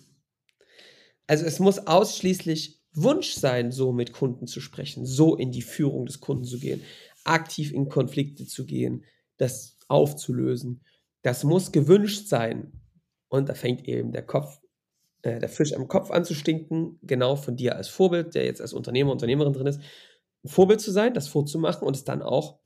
[1.26, 6.06] Also es muss ausschließlich Wunsch sein, so mit Kunden zu sprechen, so in die Führung
[6.06, 6.82] des Kunden zu gehen,
[7.24, 9.04] aktiv in Konflikte zu gehen,
[9.36, 10.84] das aufzulösen.
[11.22, 12.72] Das muss gewünscht sein.
[13.28, 14.60] Und da fängt eben der Kopf,
[15.22, 18.60] äh, der Fisch am Kopf an zu stinken, genau von dir als Vorbild, der jetzt
[18.60, 19.80] als Unternehmer, Unternehmerin drin ist,
[20.44, 22.58] ein Vorbild zu sein, das vorzumachen und es dann auch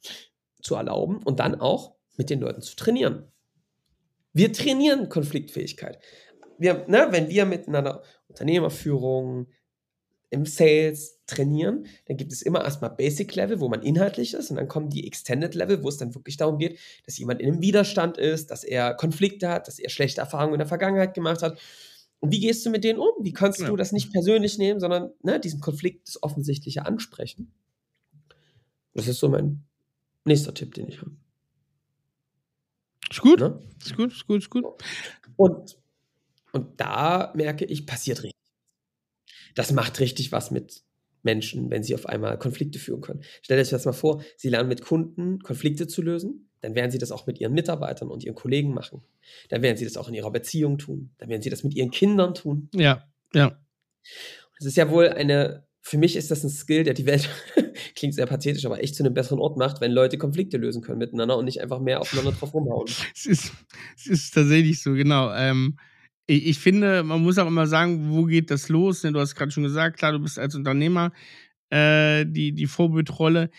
[0.60, 3.32] zu erlauben und dann auch mit den Leuten zu trainieren.
[4.32, 5.98] Wir trainieren Konfliktfähigkeit.
[6.58, 9.48] Wir, ne, wenn wir miteinander Unternehmerführung,
[10.32, 14.56] im Sales trainieren, dann gibt es immer erstmal Basic Level, wo man inhaltlich ist, und
[14.56, 17.60] dann kommen die Extended Level, wo es dann wirklich darum geht, dass jemand in einem
[17.60, 21.60] Widerstand ist, dass er Konflikte hat, dass er schlechte Erfahrungen in der Vergangenheit gemacht hat.
[22.20, 23.10] Und wie gehst du mit denen um?
[23.20, 23.66] Wie kannst ja.
[23.66, 27.52] du das nicht persönlich nehmen, sondern ne, diesen Konflikt, das Offensichtliche ansprechen?
[28.94, 29.62] Das ist so mein
[30.24, 31.12] nächster Tipp, den ich habe.
[33.10, 33.40] Ist gut.
[33.40, 33.60] Ne?
[33.84, 34.64] Ist gut, ist gut, ist gut.
[35.36, 35.76] Und,
[36.52, 38.41] und da merke ich, passiert richtig
[39.54, 40.82] das macht richtig was mit
[41.22, 43.22] Menschen, wenn sie auf einmal Konflikte führen können.
[43.42, 46.98] Stellt euch das mal vor, sie lernen mit Kunden Konflikte zu lösen, dann werden sie
[46.98, 49.02] das auch mit ihren Mitarbeitern und ihren Kollegen machen.
[49.48, 51.10] Dann werden sie das auch in ihrer Beziehung tun.
[51.18, 52.68] Dann werden sie das mit ihren Kindern tun.
[52.74, 53.58] Ja, ja.
[54.58, 57.28] Das ist ja wohl eine, für mich ist das ein Skill, der die Welt,
[57.96, 60.98] klingt sehr pathetisch, aber echt zu einem besseren Ort macht, wenn Leute Konflikte lösen können
[60.98, 62.86] miteinander und nicht einfach mehr aufeinander drauf rumhauen.
[63.14, 63.52] Es ist,
[63.96, 65.32] es ist tatsächlich so, genau.
[65.34, 65.76] Ähm,
[66.26, 69.02] ich, ich finde, man muss auch immer sagen, wo geht das los?
[69.02, 71.12] Ne, du hast gerade schon gesagt, klar, du bist als Unternehmer
[71.70, 73.50] äh, die, die Vorbildrolle.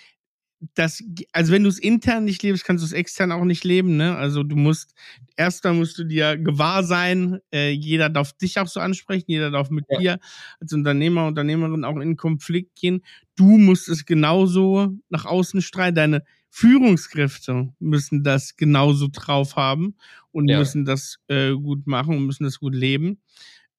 [0.75, 3.97] Das, also wenn du es intern nicht lebst, kannst du es extern auch nicht leben.
[3.97, 4.15] Ne?
[4.15, 4.93] Also du musst,
[5.35, 9.69] erstmal musst du dir gewahr sein, äh, jeder darf dich auch so ansprechen, jeder darf
[9.69, 9.99] mit ja.
[9.99, 10.19] dir
[10.61, 13.03] als Unternehmer, Unternehmerin auch in Konflikt gehen.
[13.35, 15.95] Du musst es genauso nach außen streiten.
[15.95, 16.23] Deine
[16.55, 19.95] Führungskräfte müssen das genauso drauf haben
[20.31, 20.59] und ja.
[20.59, 23.23] müssen das äh, gut machen und müssen das gut leben.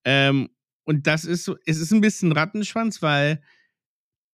[0.04, 0.48] Ähm,
[0.82, 3.40] und das ist so, es ist ein bisschen Rattenschwanz, weil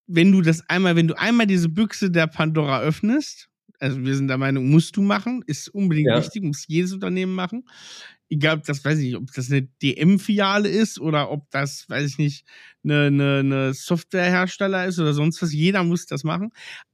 [0.06, 4.28] wenn du das einmal, wenn du einmal diese Büchse der Pandora öffnest, also wir sind
[4.28, 6.16] der Meinung, musst du machen, ist unbedingt ja.
[6.16, 7.64] wichtig, muss jedes Unternehmen machen.
[8.30, 12.06] Egal, ob das weiß ich nicht, ob das eine DM-Filiale ist oder ob das, weiß
[12.06, 12.46] ich nicht,
[12.84, 15.52] eine, eine, eine Softwarehersteller ist oder sonst was.
[15.52, 16.52] Jeder muss das machen.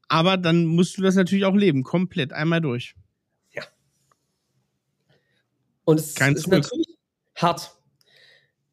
[0.09, 2.95] Aber dann musst du das natürlich auch leben, komplett, einmal durch.
[3.53, 3.64] Ja.
[5.85, 6.62] Und es Kein ist Zurück.
[6.62, 6.97] natürlich
[7.35, 7.73] hart.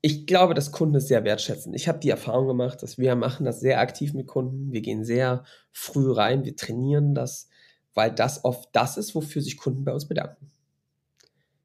[0.02, 1.74] Ich glaube, dass Kunden es sehr wertschätzen.
[1.74, 4.72] Ich habe die Erfahrung gemacht, dass wir machen das sehr aktiv mit Kunden.
[4.74, 7.50] Wir gehen sehr früh rein, wir trainieren das,
[7.93, 10.52] weil das oft das ist, wofür sich Kunden bei uns bedanken.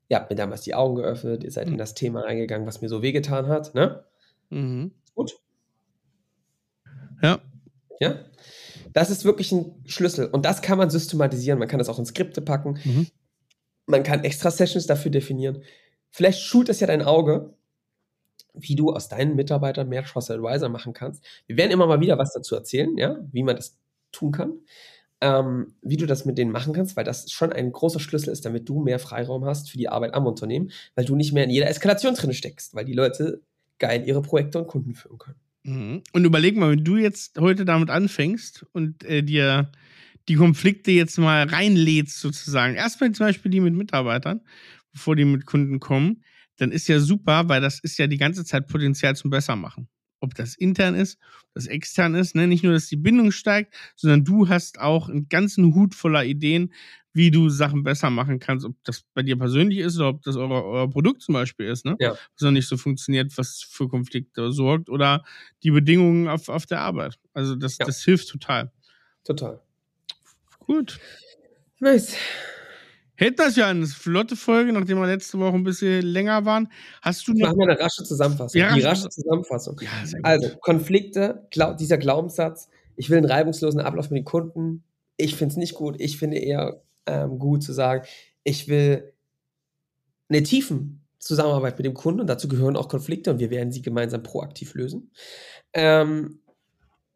[0.09, 1.75] Ihr habt mir damals die Augen geöffnet, ihr seid mhm.
[1.75, 4.05] in das Thema reingegangen, was mir so wehgetan hat, ne?
[4.51, 4.93] Mhm.
[5.15, 5.39] Gut.
[7.21, 7.41] Ja.
[8.01, 8.25] Ja.
[8.93, 10.27] Das ist wirklich ein Schlüssel.
[10.27, 11.59] Und das kann man systematisieren.
[11.59, 12.79] Man kann das auch in Skripte packen.
[12.85, 13.07] Mhm.
[13.87, 15.63] Man kann extra Sessions dafür definieren.
[16.11, 17.55] Vielleicht schult es ja dein Auge,
[18.55, 21.25] wie du aus deinen Mitarbeitern mehr Trusted Advisor machen kannst.
[21.47, 23.79] Wir werden immer mal wieder was dazu erzählen, ja, wie man das
[24.13, 24.61] tun kann.
[25.21, 28.45] Ähm, wie du das mit denen machen kannst, weil das schon ein großer Schlüssel ist,
[28.45, 31.51] damit du mehr Freiraum hast für die Arbeit am Unternehmen, weil du nicht mehr in
[31.51, 33.43] jeder Eskalation drin steckst, weil die Leute
[33.81, 35.41] geil ihre Projekte und Kunden führen können.
[35.69, 36.03] Mhm.
[36.13, 39.71] Und überleg mal, wenn du jetzt heute damit anfängst und äh, dir
[40.29, 44.41] die Konflikte jetzt mal reinlädst, sozusagen, erstmal zum Beispiel die mit Mitarbeitern,
[44.93, 46.25] bevor die mit Kunden kommen,
[46.57, 49.89] dann ist ja super, weil das ist ja die ganze Zeit Potenzial zum Bessermachen.
[50.21, 52.47] Ob das intern ist, ob das extern ist, ne?
[52.47, 56.73] nicht nur, dass die Bindung steigt, sondern du hast auch einen ganzen Hut voller Ideen,
[57.19, 60.37] wie du Sachen besser machen kannst, ob das bei dir persönlich ist oder ob das
[60.37, 61.97] euer, euer Produkt zum Beispiel ist, ne?
[61.99, 62.13] Ja.
[62.13, 65.25] Was noch nicht so funktioniert, was für Konflikte sorgt oder
[65.63, 67.19] die Bedingungen auf, auf der Arbeit.
[67.35, 67.85] Also das, ja.
[67.85, 68.73] das hilft total.
[69.25, 69.61] Total.
[70.61, 70.99] Gut.
[71.81, 72.15] Nice.
[73.17, 76.69] Hätte das ja eine flotte Folge, nachdem wir letzte Woche ein bisschen länger waren.
[77.03, 77.49] Hast du noch.
[77.49, 78.61] Machen wir eine rasche Zusammenfassung.
[78.61, 79.81] Ja, Die rasche- Zusammenfassung.
[79.83, 79.89] Ja.
[80.23, 84.85] Also, Konflikte, glau dieser Glaubenssatz, ich will einen reibungslosen Ablauf mit den Kunden.
[85.17, 85.97] Ich finde es nicht gut.
[85.99, 88.07] Ich finde eher ähm, gut zu sagen,
[88.45, 89.13] ich will
[90.29, 93.83] eine tiefen Zusammenarbeit mit dem Kunden und dazu gehören auch Konflikte und wir werden sie
[93.83, 95.11] gemeinsam proaktiv lösen.
[95.73, 96.41] Ähm,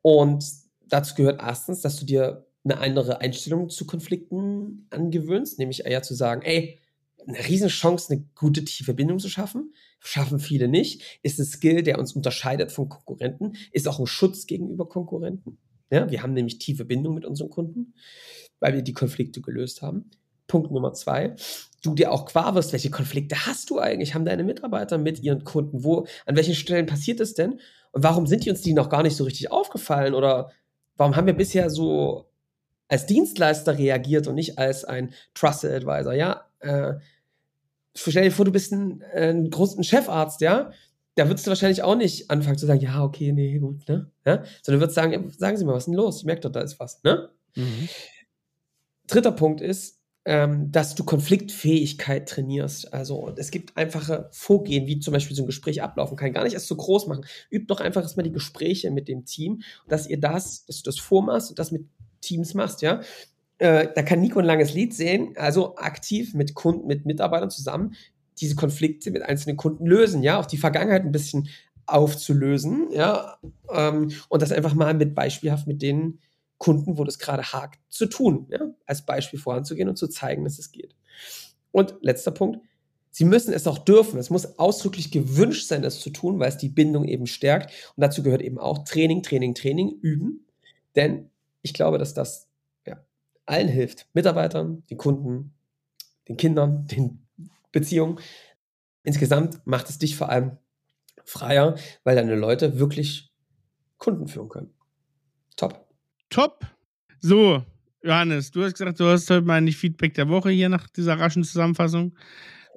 [0.02, 0.44] und
[0.88, 6.14] dazu gehört erstens, dass du dir eine andere Einstellung zu Konflikten angewöhnst, nämlich eher zu
[6.14, 6.78] sagen, ey,
[7.26, 9.74] eine Riesenchance, eine gute tiefe Bindung zu schaffen.
[10.00, 11.20] Schaffen viele nicht.
[11.22, 13.54] Ist ein Skill, der uns unterscheidet von Konkurrenten.
[13.70, 15.58] Ist auch ein Schutz gegenüber Konkurrenten.
[15.90, 17.94] Ja, wir haben nämlich tiefe Bindung mit unseren Kunden,
[18.62, 20.08] weil wir die Konflikte gelöst haben.
[20.46, 21.34] Punkt Nummer zwei,
[21.82, 24.14] du dir auch klar wirst, welche Konflikte hast du eigentlich?
[24.14, 25.84] Haben deine Mitarbeiter mit ihren Kunden?
[25.84, 27.60] Wo, an welchen Stellen passiert es denn?
[27.90, 30.14] Und warum sind die uns die noch gar nicht so richtig aufgefallen?
[30.14, 30.50] Oder
[30.96, 32.30] warum haben wir bisher so
[32.88, 36.14] als Dienstleister reagiert und nicht als ein Trusted Advisor?
[36.14, 36.94] Ja, äh,
[37.94, 40.70] stell dir vor, du bist ein, ein großen Chefarzt, ja?
[41.16, 44.10] Da würdest du wahrscheinlich auch nicht anfangen zu sagen, ja, okay, nee, gut, ne?
[44.24, 44.44] Ja?
[44.62, 46.18] Sondern würdest sagen, sagen Sie mal, was ist denn los?
[46.18, 47.28] Ich merke doch, da ist was, ne?
[47.56, 47.88] Mhm.
[49.12, 52.94] Dritter Punkt ist, ähm, dass du Konfliktfähigkeit trainierst.
[52.94, 56.32] Also es gibt einfache Vorgehen, wie zum Beispiel so ein Gespräch ablaufen kann.
[56.32, 57.24] Gar nicht erst so groß machen.
[57.50, 60.98] Übt doch einfach erstmal die Gespräche mit dem Team, dass ihr das, dass du das
[60.98, 61.86] vormachst und das mit
[62.20, 63.00] Teams machst, ja.
[63.58, 67.94] Äh, da kann Nico ein langes Lied sehen, also aktiv mit Kunden, mit Mitarbeitern zusammen
[68.40, 71.48] diese Konflikte mit einzelnen Kunden lösen, ja, auch die Vergangenheit ein bisschen
[71.86, 73.36] aufzulösen, ja,
[73.70, 76.18] ähm, und das einfach mal mit beispielhaft mit den
[76.62, 80.60] Kunden, wo das gerade hakt, zu tun, ja, als Beispiel voranzugehen und zu zeigen, dass
[80.60, 80.94] es geht.
[81.72, 82.60] Und letzter Punkt,
[83.10, 84.18] Sie müssen es auch dürfen.
[84.18, 87.72] Es muss ausdrücklich gewünscht sein, das zu tun, weil es die Bindung eben stärkt.
[87.96, 90.46] Und dazu gehört eben auch Training, Training, Training, üben.
[90.94, 91.30] Denn
[91.62, 92.48] ich glaube, dass das
[92.86, 93.04] ja,
[93.44, 94.06] allen hilft.
[94.14, 95.52] Mitarbeitern, den Kunden,
[96.28, 97.26] den Kindern, den
[97.72, 98.20] Beziehungen.
[99.02, 100.58] Insgesamt macht es dich vor allem
[101.24, 103.32] freier, weil deine Leute wirklich
[103.98, 104.72] Kunden führen können.
[106.32, 106.64] Top.
[107.20, 107.62] So,
[108.02, 111.18] Johannes, du hast gesagt, du hast heute mal nicht Feedback der Woche hier nach dieser
[111.20, 112.16] raschen Zusammenfassung.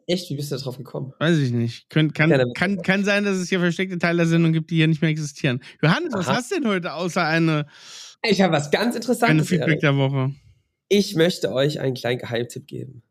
[0.08, 1.14] Echt, wie bist du darauf gekommen?
[1.20, 1.90] Weiß ich nicht.
[1.90, 4.76] Kann, Ja, dann- kann, kann sein, dass es hier versteckte Teile der Sendung gibt, die
[4.76, 5.62] hier nicht mehr existieren.
[5.82, 6.36] Johannes, was Aha.
[6.36, 7.66] hast du denn heute außer eine,
[8.24, 9.48] Ich habe was ganz eine Interessantes.
[9.48, 9.80] Feedback Erik.
[9.80, 10.36] der Woche?
[10.90, 13.02] Ich möchte euch einen kleinen Geheimtipp geben.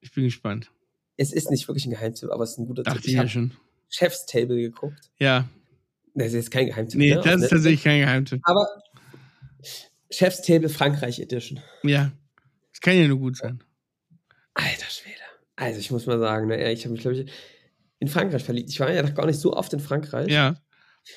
[0.00, 0.70] Ich bin gespannt.
[1.18, 3.08] Es ist nicht wirklich ein Geheimtipp, aber es ist ein guter Dachte Tipp.
[3.08, 3.52] ich ja habe schon.
[3.90, 5.10] Chef's Table geguckt.
[5.18, 5.46] Ja.
[6.14, 6.98] Das ist kein Geheimtipp.
[6.98, 7.16] Nee, ne?
[7.16, 7.50] das Auf ist Netflix.
[7.50, 8.40] tatsächlich kein Geheimtipp.
[8.44, 8.66] Aber
[10.10, 11.60] Chef's Table Frankreich Edition.
[11.82, 12.12] Ja.
[12.72, 13.62] Das kann ja nur gut sein.
[14.54, 15.14] Alter Schwede.
[15.56, 17.30] Also ich muss mal sagen, ne, ich habe mich, glaube ich,
[17.98, 18.70] in Frankreich verliebt.
[18.70, 20.28] Ich war ja gar nicht so oft in Frankreich.
[20.30, 20.54] Ja.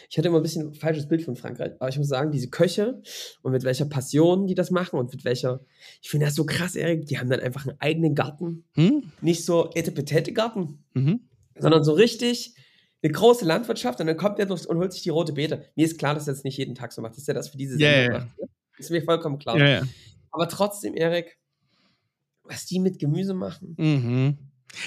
[0.09, 1.73] Ich hatte immer ein bisschen ein falsches Bild von Frankreich.
[1.79, 3.01] Aber ich muss sagen, diese Köche
[3.41, 5.59] und mit welcher Passion die das machen und mit welcher.
[6.01, 7.05] Ich finde das so krass, Erik.
[7.07, 8.63] Die haben dann einfach einen eigenen Garten.
[8.73, 9.11] Hm?
[9.21, 11.21] Nicht so etepetete Garten, Mhm.
[11.59, 12.55] sondern so richtig
[13.03, 15.65] eine große Landwirtschaft und dann kommt er durch und holt sich die rote Beete.
[15.75, 17.57] Mir ist klar, dass er das nicht jeden Tag so macht, dass er das für
[17.57, 18.25] diese Ja, Sendung ja, ja.
[18.25, 18.39] macht.
[18.39, 18.47] ne?
[18.77, 19.57] Ist mir vollkommen klar.
[19.57, 19.81] Ja, ja.
[20.31, 21.37] Aber trotzdem, Erik,
[22.43, 24.37] was die mit Gemüse machen, Mhm.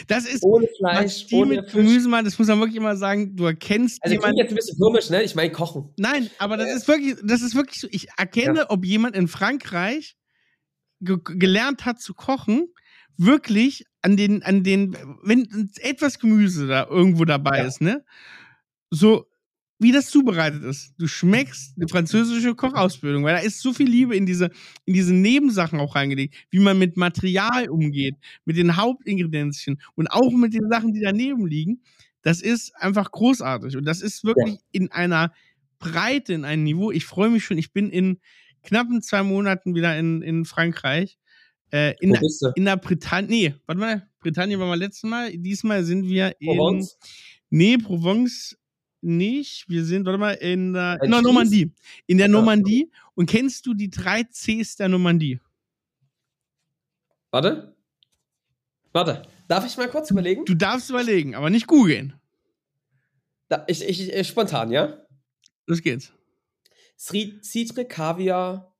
[0.06, 1.74] Das ist, ohne was Fleisch, die ohne mit Fisch.
[1.74, 4.38] Gemüse machen, das muss man wirklich immer sagen, du erkennst Also klingt jemanden.
[4.38, 5.22] jetzt ein bisschen komisch, ne?
[5.22, 5.90] Ich meine kochen.
[5.98, 7.86] Nein, aber das ist wirklich, das ist wirklich so.
[7.90, 10.16] Ich erkenne, ob jemand in Frankreich
[11.00, 12.72] ge gelernt hat zu kochen,
[13.16, 17.64] wirklich an den, an den, wenn etwas Gemüse da irgendwo dabei Ja.
[17.66, 18.04] ist, ne?
[18.90, 19.26] So,
[19.78, 20.94] wie das zubereitet ist.
[20.98, 24.50] Du schmeckst eine französische Kochausbildung, weil da ist so viel Liebe in diese,
[24.84, 30.30] in diese Nebensachen auch reingelegt, wie man mit Material umgeht, mit den Hauptingredienzien und auch
[30.32, 31.82] mit den Sachen, die daneben liegen.
[32.22, 33.76] Das ist einfach großartig.
[33.76, 35.32] Und das ist wirklich in einer
[35.78, 36.90] Breite, in einem Niveau.
[36.90, 37.58] Ich freue mich schon.
[37.58, 38.20] Ich bin in
[38.62, 41.18] knappen zwei Monaten wieder in, in Frankreich.
[41.72, 42.52] Äh, in, du?
[42.54, 43.28] in der Bretagne.
[43.28, 44.08] Nee, warte mal.
[44.20, 45.36] Britannien war mal letztes Mal.
[45.36, 46.56] Diesmal sind wir in.
[46.56, 46.98] Provence?
[47.50, 48.56] Nee, Provence
[49.00, 49.68] nicht.
[49.68, 51.72] Wir sind, warte mal, in der, in der Normandie.
[52.06, 52.28] In der.
[52.28, 52.90] Normandie.
[53.14, 55.40] Und kennst du die drei Cs der Normandie?
[57.30, 57.74] Warte.
[58.92, 59.22] Warte.
[59.48, 60.44] Darf ich mal kurz überlegen?
[60.44, 62.14] Du darfst überlegen, aber nicht googeln.
[63.48, 65.04] Da, ich, ich, ich, spontan, ja?
[65.66, 66.12] Los geht's.
[66.96, 68.73] Citre, Kaviar.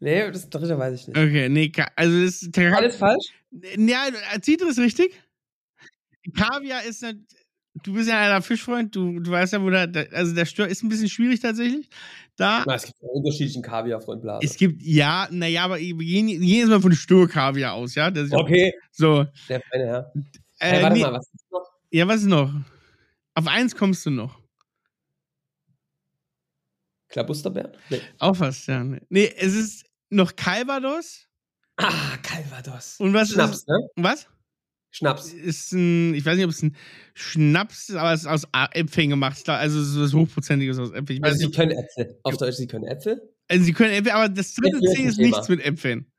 [0.00, 1.16] Nee, das dritte weiß ich nicht.
[1.16, 3.26] Okay, nee, also das ist Alles falsch?
[3.78, 4.06] Ja,
[4.42, 5.12] Zitre ist richtig.
[6.36, 7.18] Kaviar ist nicht.
[7.82, 9.86] Du bist ja einer Fischfreund, du, du weißt ja, wo da.
[10.12, 11.88] Also der Stör ist ein bisschen schwierig tatsächlich.
[12.36, 12.62] Da.
[12.66, 14.46] Na, es gibt unterschiedlichen Kaviar, Freund Blase.
[14.46, 18.10] Es gibt, ja, naja, aber wir gehen, jetzt mal von Stör-Kaviar aus, ja?
[18.12, 18.72] Das ist ja- Okay.
[18.92, 19.26] So.
[19.48, 20.12] Der feine Herr.
[20.60, 21.66] Äh, Äh, warte nee, mal, was ist noch?
[21.90, 22.52] Ja, was ist noch?
[23.34, 24.38] Auf eins kommst du noch.
[27.14, 27.70] Klabusterbeeren?
[27.90, 28.00] Nee.
[28.18, 28.82] Auch was, ja.
[28.82, 31.28] Nee, es ist noch Calvados.
[31.76, 32.96] Ah, Calvados.
[32.98, 33.88] Und was Schnaps, ist, ne?
[33.94, 34.26] Was?
[34.90, 35.32] Schnaps.
[35.32, 36.74] Ist ein, ich weiß nicht, ob es ein
[37.14, 39.48] Schnaps ist, aber es ist aus Äpfeln gemacht.
[39.48, 41.22] Also es ist was Hochprozentiges aus Äpfeln.
[41.22, 42.18] also sie können Äpfel.
[42.24, 43.22] Auf Deutsch, sie können Äpfel.
[43.46, 45.28] Also sie können Äpfel, aber das dritte C ist Thema.
[45.28, 46.10] nichts mit Äpfeln.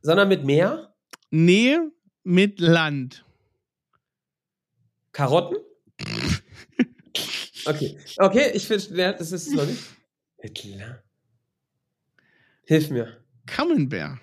[0.00, 0.94] Sondern mit Meer?
[1.30, 1.76] Nee,
[2.24, 3.22] mit Land.
[5.12, 5.58] Karotten?
[7.66, 7.98] okay.
[8.16, 9.97] Okay, ich finde, das ist es noch nicht.
[10.42, 11.02] Land.
[12.64, 13.24] Hilf mir.
[13.46, 14.18] Camembert.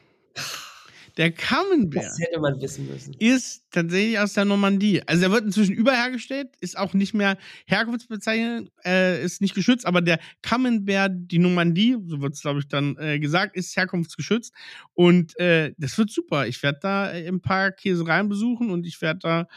[1.18, 2.04] Der Camembert.
[2.04, 3.16] Das hätte man wissen müssen.
[3.20, 5.02] Ist tatsächlich aus der Normandie.
[5.08, 10.02] Also er wird inzwischen überhergestellt, ist auch nicht mehr herkunftsbezeichnet, äh, ist nicht geschützt, aber
[10.02, 14.54] der Camembert, die Normandie, so wird es glaube ich dann äh, gesagt, ist herkunftsgeschützt.
[14.94, 16.48] Und äh, das wird super.
[16.48, 19.48] Ich werde da ein paar Käsereien besuchen und ich werde da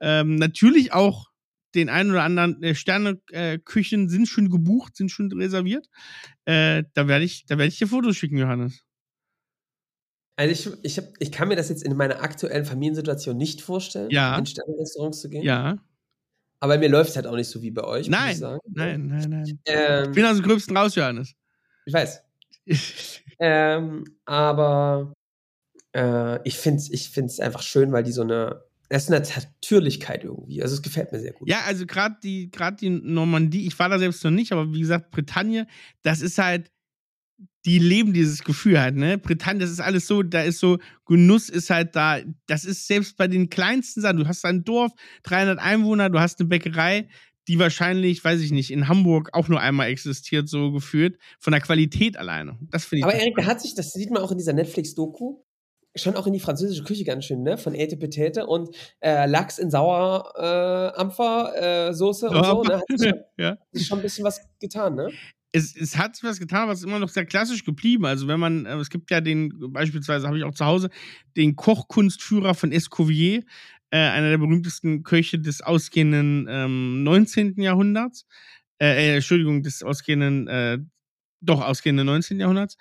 [0.00, 1.29] ähm, natürlich auch
[1.74, 5.86] den einen oder anderen äh, Sterneküchen sind schon gebucht, sind schon reserviert.
[6.44, 8.84] Äh, da werde ich, da werde ich dir Fotos schicken, Johannes.
[10.36, 14.10] Also ich, ich, hab, ich kann mir das jetzt in meiner aktuellen Familiensituation nicht vorstellen,
[14.10, 14.38] ja.
[14.38, 15.42] in Sternenrestaurants zu gehen.
[15.42, 15.76] Ja.
[16.60, 18.08] Aber mir läuft es halt auch nicht so wie bei euch.
[18.08, 19.60] Nein, nein, nein, nein.
[19.66, 21.34] Ähm, ich bin aus dem Gröbsten raus, Johannes.
[21.86, 22.22] Ich weiß.
[23.38, 25.12] ähm, aber
[25.94, 29.20] äh, ich finde es ich find's einfach schön, weil die so eine es ist eine
[29.20, 30.62] Natürlichkeit irgendwie.
[30.62, 31.48] Also es gefällt mir sehr gut.
[31.48, 34.80] Ja, also gerade die, gerade die Normandie, ich war da selbst noch nicht, aber wie
[34.80, 35.68] gesagt, Bretagne,
[36.02, 36.70] das ist halt,
[37.64, 39.16] die leben dieses Gefühl halt, ne?
[39.16, 42.18] Bretagne, das ist alles so, da ist so, Genuss ist halt da.
[42.46, 44.16] Das ist selbst bei den kleinsten Sachen.
[44.16, 47.08] Du hast ein Dorf, 300 Einwohner, du hast eine Bäckerei,
[47.46, 51.60] die wahrscheinlich, weiß ich nicht, in Hamburg auch nur einmal existiert, so geführt, von der
[51.60, 52.58] Qualität alleine.
[52.70, 53.04] Das finde ich.
[53.04, 55.42] Aber Erik, da hat sich, das sieht man auch in dieser Netflix-Doku,
[55.96, 57.58] schon auch in die französische Küche ganz schön, ne?
[57.58, 62.76] Von Ete Petete und äh, Lachs in Sauerampfer, äh, Soße und so, ne?
[62.76, 63.58] Hat sich schon, ja.
[63.76, 65.10] schon ein bisschen was getan, ne?
[65.52, 68.06] Es, es hat was getan, ist immer noch sehr klassisch geblieben.
[68.06, 70.90] Also wenn man, äh, es gibt ja den, beispielsweise habe ich auch zu Hause,
[71.36, 73.42] den Kochkunstführer von Escovier,
[73.90, 77.60] äh, einer der berühmtesten Köche des ausgehenden ähm, 19.
[77.60, 78.26] Jahrhunderts.
[78.80, 80.78] Äh, äh, Entschuldigung, des ausgehenden äh,
[81.40, 82.38] doch ausgehende 19.
[82.38, 82.76] Jahrhunderts.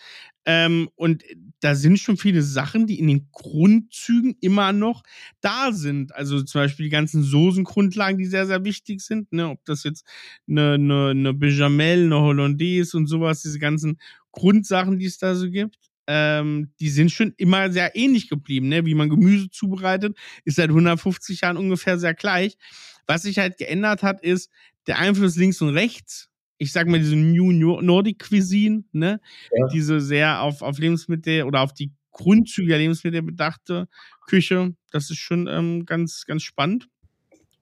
[0.45, 1.23] Ähm, und
[1.59, 5.03] da sind schon viele Sachen, die in den Grundzügen immer noch
[5.41, 6.15] da sind.
[6.15, 9.31] Also zum Beispiel die ganzen Soßengrundlagen, die sehr, sehr wichtig sind.
[9.31, 9.49] Ne?
[9.49, 10.05] Ob das jetzt
[10.47, 13.99] eine, eine, eine Bechamel, eine Hollandaise und sowas, diese ganzen
[14.31, 15.77] Grundsachen, die es da so gibt.
[16.07, 18.85] Ähm, die sind schon immer sehr ähnlich geblieben, ne?
[18.85, 22.57] wie man Gemüse zubereitet, ist seit 150 Jahren ungefähr sehr gleich.
[23.05, 24.49] Was sich halt geändert hat, ist
[24.87, 26.28] der Einfluss links und rechts
[26.59, 29.19] ich sag mal, diese New Nordic Cuisine, ne?
[29.51, 29.67] Ja.
[29.67, 33.87] Diese sehr auf, auf Lebensmittel oder auf die Grundzüge der Lebensmittel bedachte
[34.27, 34.75] Küche.
[34.91, 36.89] Das ist schon ähm, ganz, ganz spannend.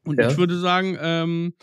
[0.04, 0.30] Und ja.
[0.30, 1.54] ich würde sagen, ähm,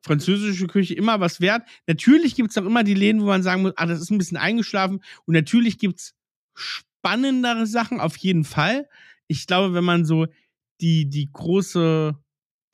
[0.00, 1.68] französische Küche immer was wert.
[1.88, 4.18] Natürlich gibt es auch immer die Läden, wo man sagen muss, ah, das ist ein
[4.18, 5.02] bisschen eingeschlafen.
[5.24, 6.14] Und natürlich gibt es
[6.54, 8.88] spannendere Sachen, auf jeden Fall.
[9.26, 10.26] Ich glaube, wenn man so
[10.80, 12.16] die, die große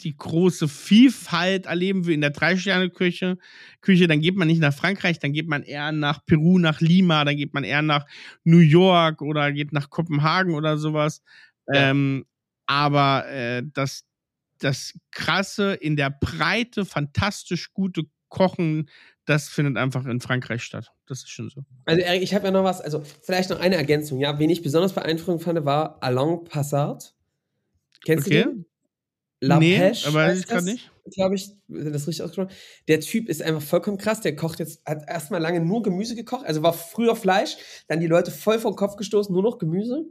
[0.00, 3.38] die große Vielfalt erleben wir in der Drei-Sterne-Küche,
[3.81, 7.24] Küche, dann geht man nicht nach Frankreich, dann geht man eher nach Peru, nach Lima,
[7.24, 8.07] dann geht man eher nach
[8.44, 11.22] New York oder geht nach Kopenhagen oder sowas.
[11.72, 11.90] Ja.
[11.90, 12.24] Ähm,
[12.66, 14.05] aber äh, das,
[14.59, 18.88] das krasse, in der Breite, fantastisch gute Kochen,
[19.24, 20.92] das findet einfach in Frankreich statt.
[21.07, 21.64] Das ist schon so.
[21.85, 24.18] Also, Erik, ich habe ja noch was, also vielleicht noch eine Ergänzung.
[24.18, 27.14] Ja, wen ich besonders beeindruckend fand, war Alain Passard.
[28.05, 28.42] Kennst okay.
[28.42, 28.66] du den?
[29.42, 29.76] La nee,
[30.07, 30.88] aber weiß ich gerade nicht.
[31.14, 32.55] Glaube ich, das richtig ausgesprochen.
[32.87, 34.20] Der Typ ist einfach vollkommen krass.
[34.20, 37.57] Der kocht jetzt, hat erstmal lange nur Gemüse gekocht, also war früher Fleisch,
[37.88, 40.05] dann die Leute voll vom Kopf gestoßen, nur noch Gemüse.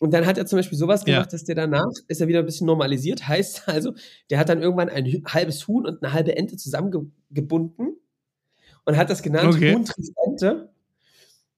[0.00, 1.30] Und dann hat er zum Beispiel sowas gemacht, ja.
[1.30, 3.28] dass der danach ist er wieder ein bisschen normalisiert.
[3.28, 3.94] Heißt also,
[4.30, 5.22] der hat dann irgendwann ein um
[5.68, 7.96] Huhn und eine halbe Ente zusammengebunden
[8.84, 9.74] und hat das genannt okay.
[9.74, 9.84] Huhn
[10.26, 10.70] Ente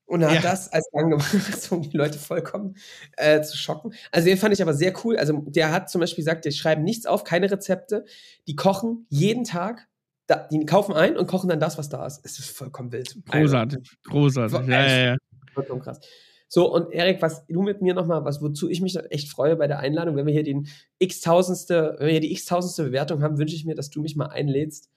[0.08, 0.40] und er hat ja.
[0.40, 1.32] das als Gang gemacht,
[1.70, 2.76] um die Leute vollkommen
[3.18, 3.92] äh, zu schocken.
[4.10, 5.18] Also den fand ich aber sehr cool.
[5.18, 8.06] Also der hat zum Beispiel gesagt, die schreiben nichts auf, keine Rezepte.
[8.46, 9.86] Die kochen jeden Tag.
[10.26, 12.20] Da, die kaufen ein und kochen dann das, was da ist.
[12.24, 13.16] Es ist vollkommen wild.
[13.30, 14.66] Großartig, großartig.
[14.66, 15.16] Ja, ja, ja.
[15.52, 16.00] Vollkommen krass.
[16.48, 19.66] So, und Erik, was du mit mir nochmal, was, wozu ich mich echt freue bei
[19.66, 20.68] der Einladung, wenn wir hier den
[20.98, 24.26] x-tausendste, wenn wir hier die x-tausendste Bewertung haben, wünsche ich mir, dass du mich mal
[24.26, 24.90] einlädst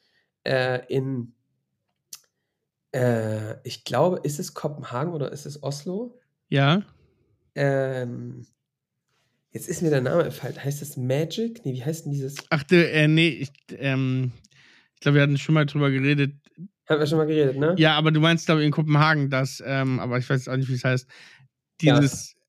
[0.46, 1.34] äh, in
[2.92, 6.20] äh, ich glaube, ist es Kopenhagen oder ist es Oslo?
[6.50, 6.84] Ja.
[7.56, 8.46] Ähm,
[9.52, 10.62] jetzt ist mir der Name entfallen.
[10.62, 11.66] Heißt das Magic?
[11.66, 12.36] Nee, wie heißt denn dieses?
[12.50, 14.32] Ach, äh, nee, ich, ähm,
[14.96, 16.34] ich glaube, wir hatten schon mal drüber geredet.
[16.90, 17.76] Haben wir schon mal geredet, ne?
[17.78, 20.70] Ja, aber du meinst, glaube ich, in Kopenhagen das, ähm, aber ich weiß auch nicht,
[20.70, 21.08] wie es heißt.
[21.80, 22.40] Dieses, ja.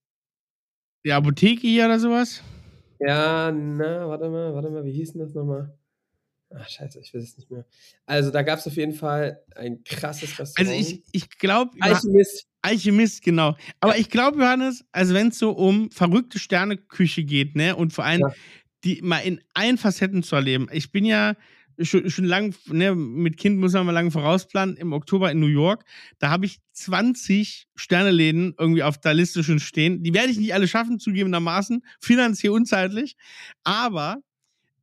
[1.05, 2.43] die Apotheke hier oder sowas?
[2.99, 5.77] Ja, na, warte mal, warte mal, wie hieß denn das nochmal?
[6.55, 7.65] Ach, scheiße, ich weiß es nicht mehr.
[8.07, 10.59] Also, da gab es auf jeden Fall ein krasses Restaurant.
[10.59, 11.73] Also ich, ich glaube.
[11.81, 12.47] Alchemist.
[12.63, 13.57] Alchemist, genau.
[13.81, 14.01] Aber ja.
[14.01, 18.21] ich glaube, Johannes, also wenn es so um verrückte Sterneküche geht, ne, und vor allem
[18.21, 18.35] ja.
[18.85, 20.69] die mal in allen Facetten zu erleben.
[20.73, 21.35] Ich bin ja
[21.81, 25.47] schon, schon lang, ne, mit Kind muss man mal lange vorausplanen, im Oktober in New
[25.47, 25.85] York.
[26.19, 30.03] Da habe ich 20 Sterneläden irgendwie auf der Liste schon stehen.
[30.03, 33.17] Die werde ich nicht alle schaffen, zugegebenermaßen, finanziell unzeitlich.
[33.65, 34.19] Aber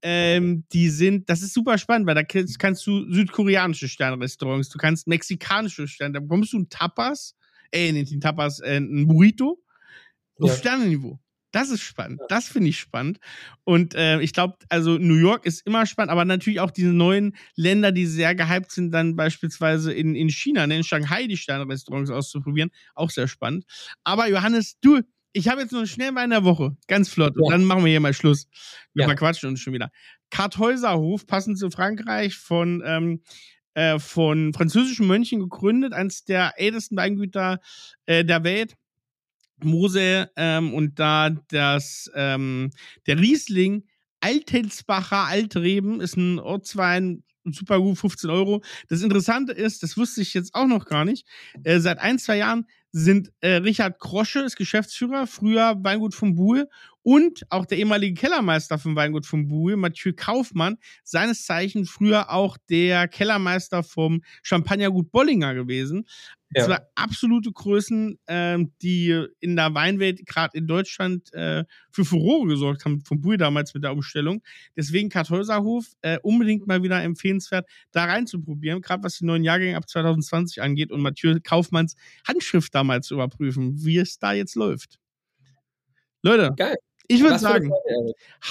[0.01, 4.77] ähm, die sind, das ist super spannend, weil da kannst, kannst du südkoreanische Sternrestaurants, du
[4.77, 7.35] kannst mexikanische Sterne, da bekommst du ein Tapas,
[7.71, 9.61] äh, nicht ein Tapas, äh, ein Burrito
[10.39, 10.55] auf ja.
[10.55, 11.19] Sternenniveau.
[11.51, 12.21] Das ist spannend.
[12.29, 13.19] Das finde ich spannend.
[13.63, 17.35] Und äh, ich glaube, also New York ist immer spannend, aber natürlich auch diese neuen
[17.55, 22.11] Länder, die sehr gehypt sind, dann beispielsweise in, in China, ne, in Shanghai die Sternrestaurants
[22.11, 23.65] auszuprobieren, auch sehr spannend.
[24.03, 25.01] Aber Johannes, du,
[25.34, 26.75] ich habe jetzt nur einen Schnellwein der Woche.
[26.88, 27.34] Ganz flott.
[27.36, 27.43] Ja.
[27.43, 28.47] Und dann machen wir hier mal Schluss.
[28.93, 29.07] Wir ja.
[29.07, 29.91] verquatschen uns schon wieder.
[30.30, 33.21] Karthäuserhof, passend zu Frankreich, von, ähm,
[33.73, 37.59] äh, von französischen Mönchen gegründet, eines der ältesten Weingüter
[38.05, 38.75] äh, der Welt.
[39.61, 42.71] Mose ähm, und da das ähm,
[43.07, 43.84] der Riesling
[44.21, 48.61] Altelsbacher Altreben ist ein Ortswein super gut, 15 Euro.
[48.89, 51.27] Das Interessante ist, das wusste ich jetzt auch noch gar nicht,
[51.63, 56.69] äh, seit ein, zwei Jahren sind äh, Richard Krosche, ist Geschäftsführer, früher Weingut vom Buhl
[57.10, 62.55] und auch der ehemalige Kellermeister vom Weingut vom Buhl, Mathieu Kaufmann, seines Zeichen früher auch
[62.70, 66.05] der Kellermeister vom Champagnergut Bollinger gewesen.
[66.53, 66.66] Ja.
[66.66, 72.86] Zwei absolute Größen, äh, die in der Weinwelt, gerade in Deutschland, äh, für Furore gesorgt
[72.86, 74.43] haben, vom Buhl damals mit der Umstellung.
[74.78, 79.89] Deswegen Karthäuserhof äh, unbedingt mal wieder empfehlenswert, da reinzuprobieren, gerade was die neuen Jahrgänge ab
[79.89, 81.95] 2020 angeht und Mathieu Kaufmanns
[82.28, 84.99] Handschrift damals zu überprüfen, wie es da jetzt läuft.
[86.22, 86.76] Leute, Geil.
[87.12, 87.72] Ich würde sagen,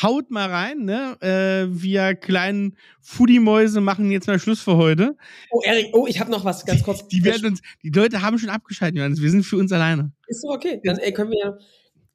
[0.03, 1.17] haut mal rein, ne?
[1.21, 5.17] Äh, wir kleinen Foodie-Mäuse machen jetzt mal Schluss für heute.
[5.53, 7.07] Oh, Erik, oh, ich habe noch was ganz kurz.
[7.07, 9.23] Die, die, werden uns, die Leute haben schon abgeschaltet, Johannes.
[9.23, 10.11] Wir sind für uns alleine.
[10.27, 10.81] Ist so okay.
[10.83, 11.59] Dann ey, können wir ja.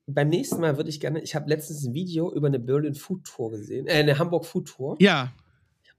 [0.06, 3.24] Beim nächsten Mal würde ich gerne, ich habe letztens ein Video über eine Berlin Food
[3.24, 4.98] Tour gesehen, äh, eine Hamburg Food Tour.
[5.00, 5.32] Ja.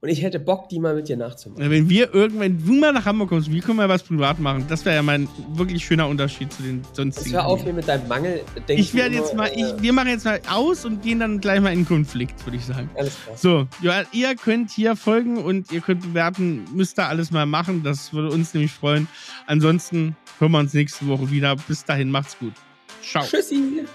[0.05, 1.67] Und ich hätte Bock, die mal mit dir nachzumachen.
[1.67, 4.63] Wenn wir irgendwann, du mal nach Hamburg kommst, wir können mal was privat machen.
[4.69, 7.33] Das wäre ja mein wirklich schöner Unterschied zu den sonstigen.
[7.33, 8.41] Das hör auf hier mit deinem Mangel.
[8.67, 11.59] Ich werde jetzt mal, ich, äh, wir machen jetzt mal aus und gehen dann gleich
[11.59, 12.87] mal in Konflikt, würde ich sagen.
[12.95, 13.35] Alles klar.
[13.35, 17.81] So, ja, ihr könnt hier folgen und ihr könnt bewerten, müsst ihr alles mal machen.
[17.81, 19.07] Das würde uns nämlich freuen.
[19.47, 21.55] Ansonsten hören wir uns nächste Woche wieder.
[21.67, 22.53] Bis dahin, macht's gut.
[23.01, 23.25] Ciao.
[23.25, 23.85] Tschüssi.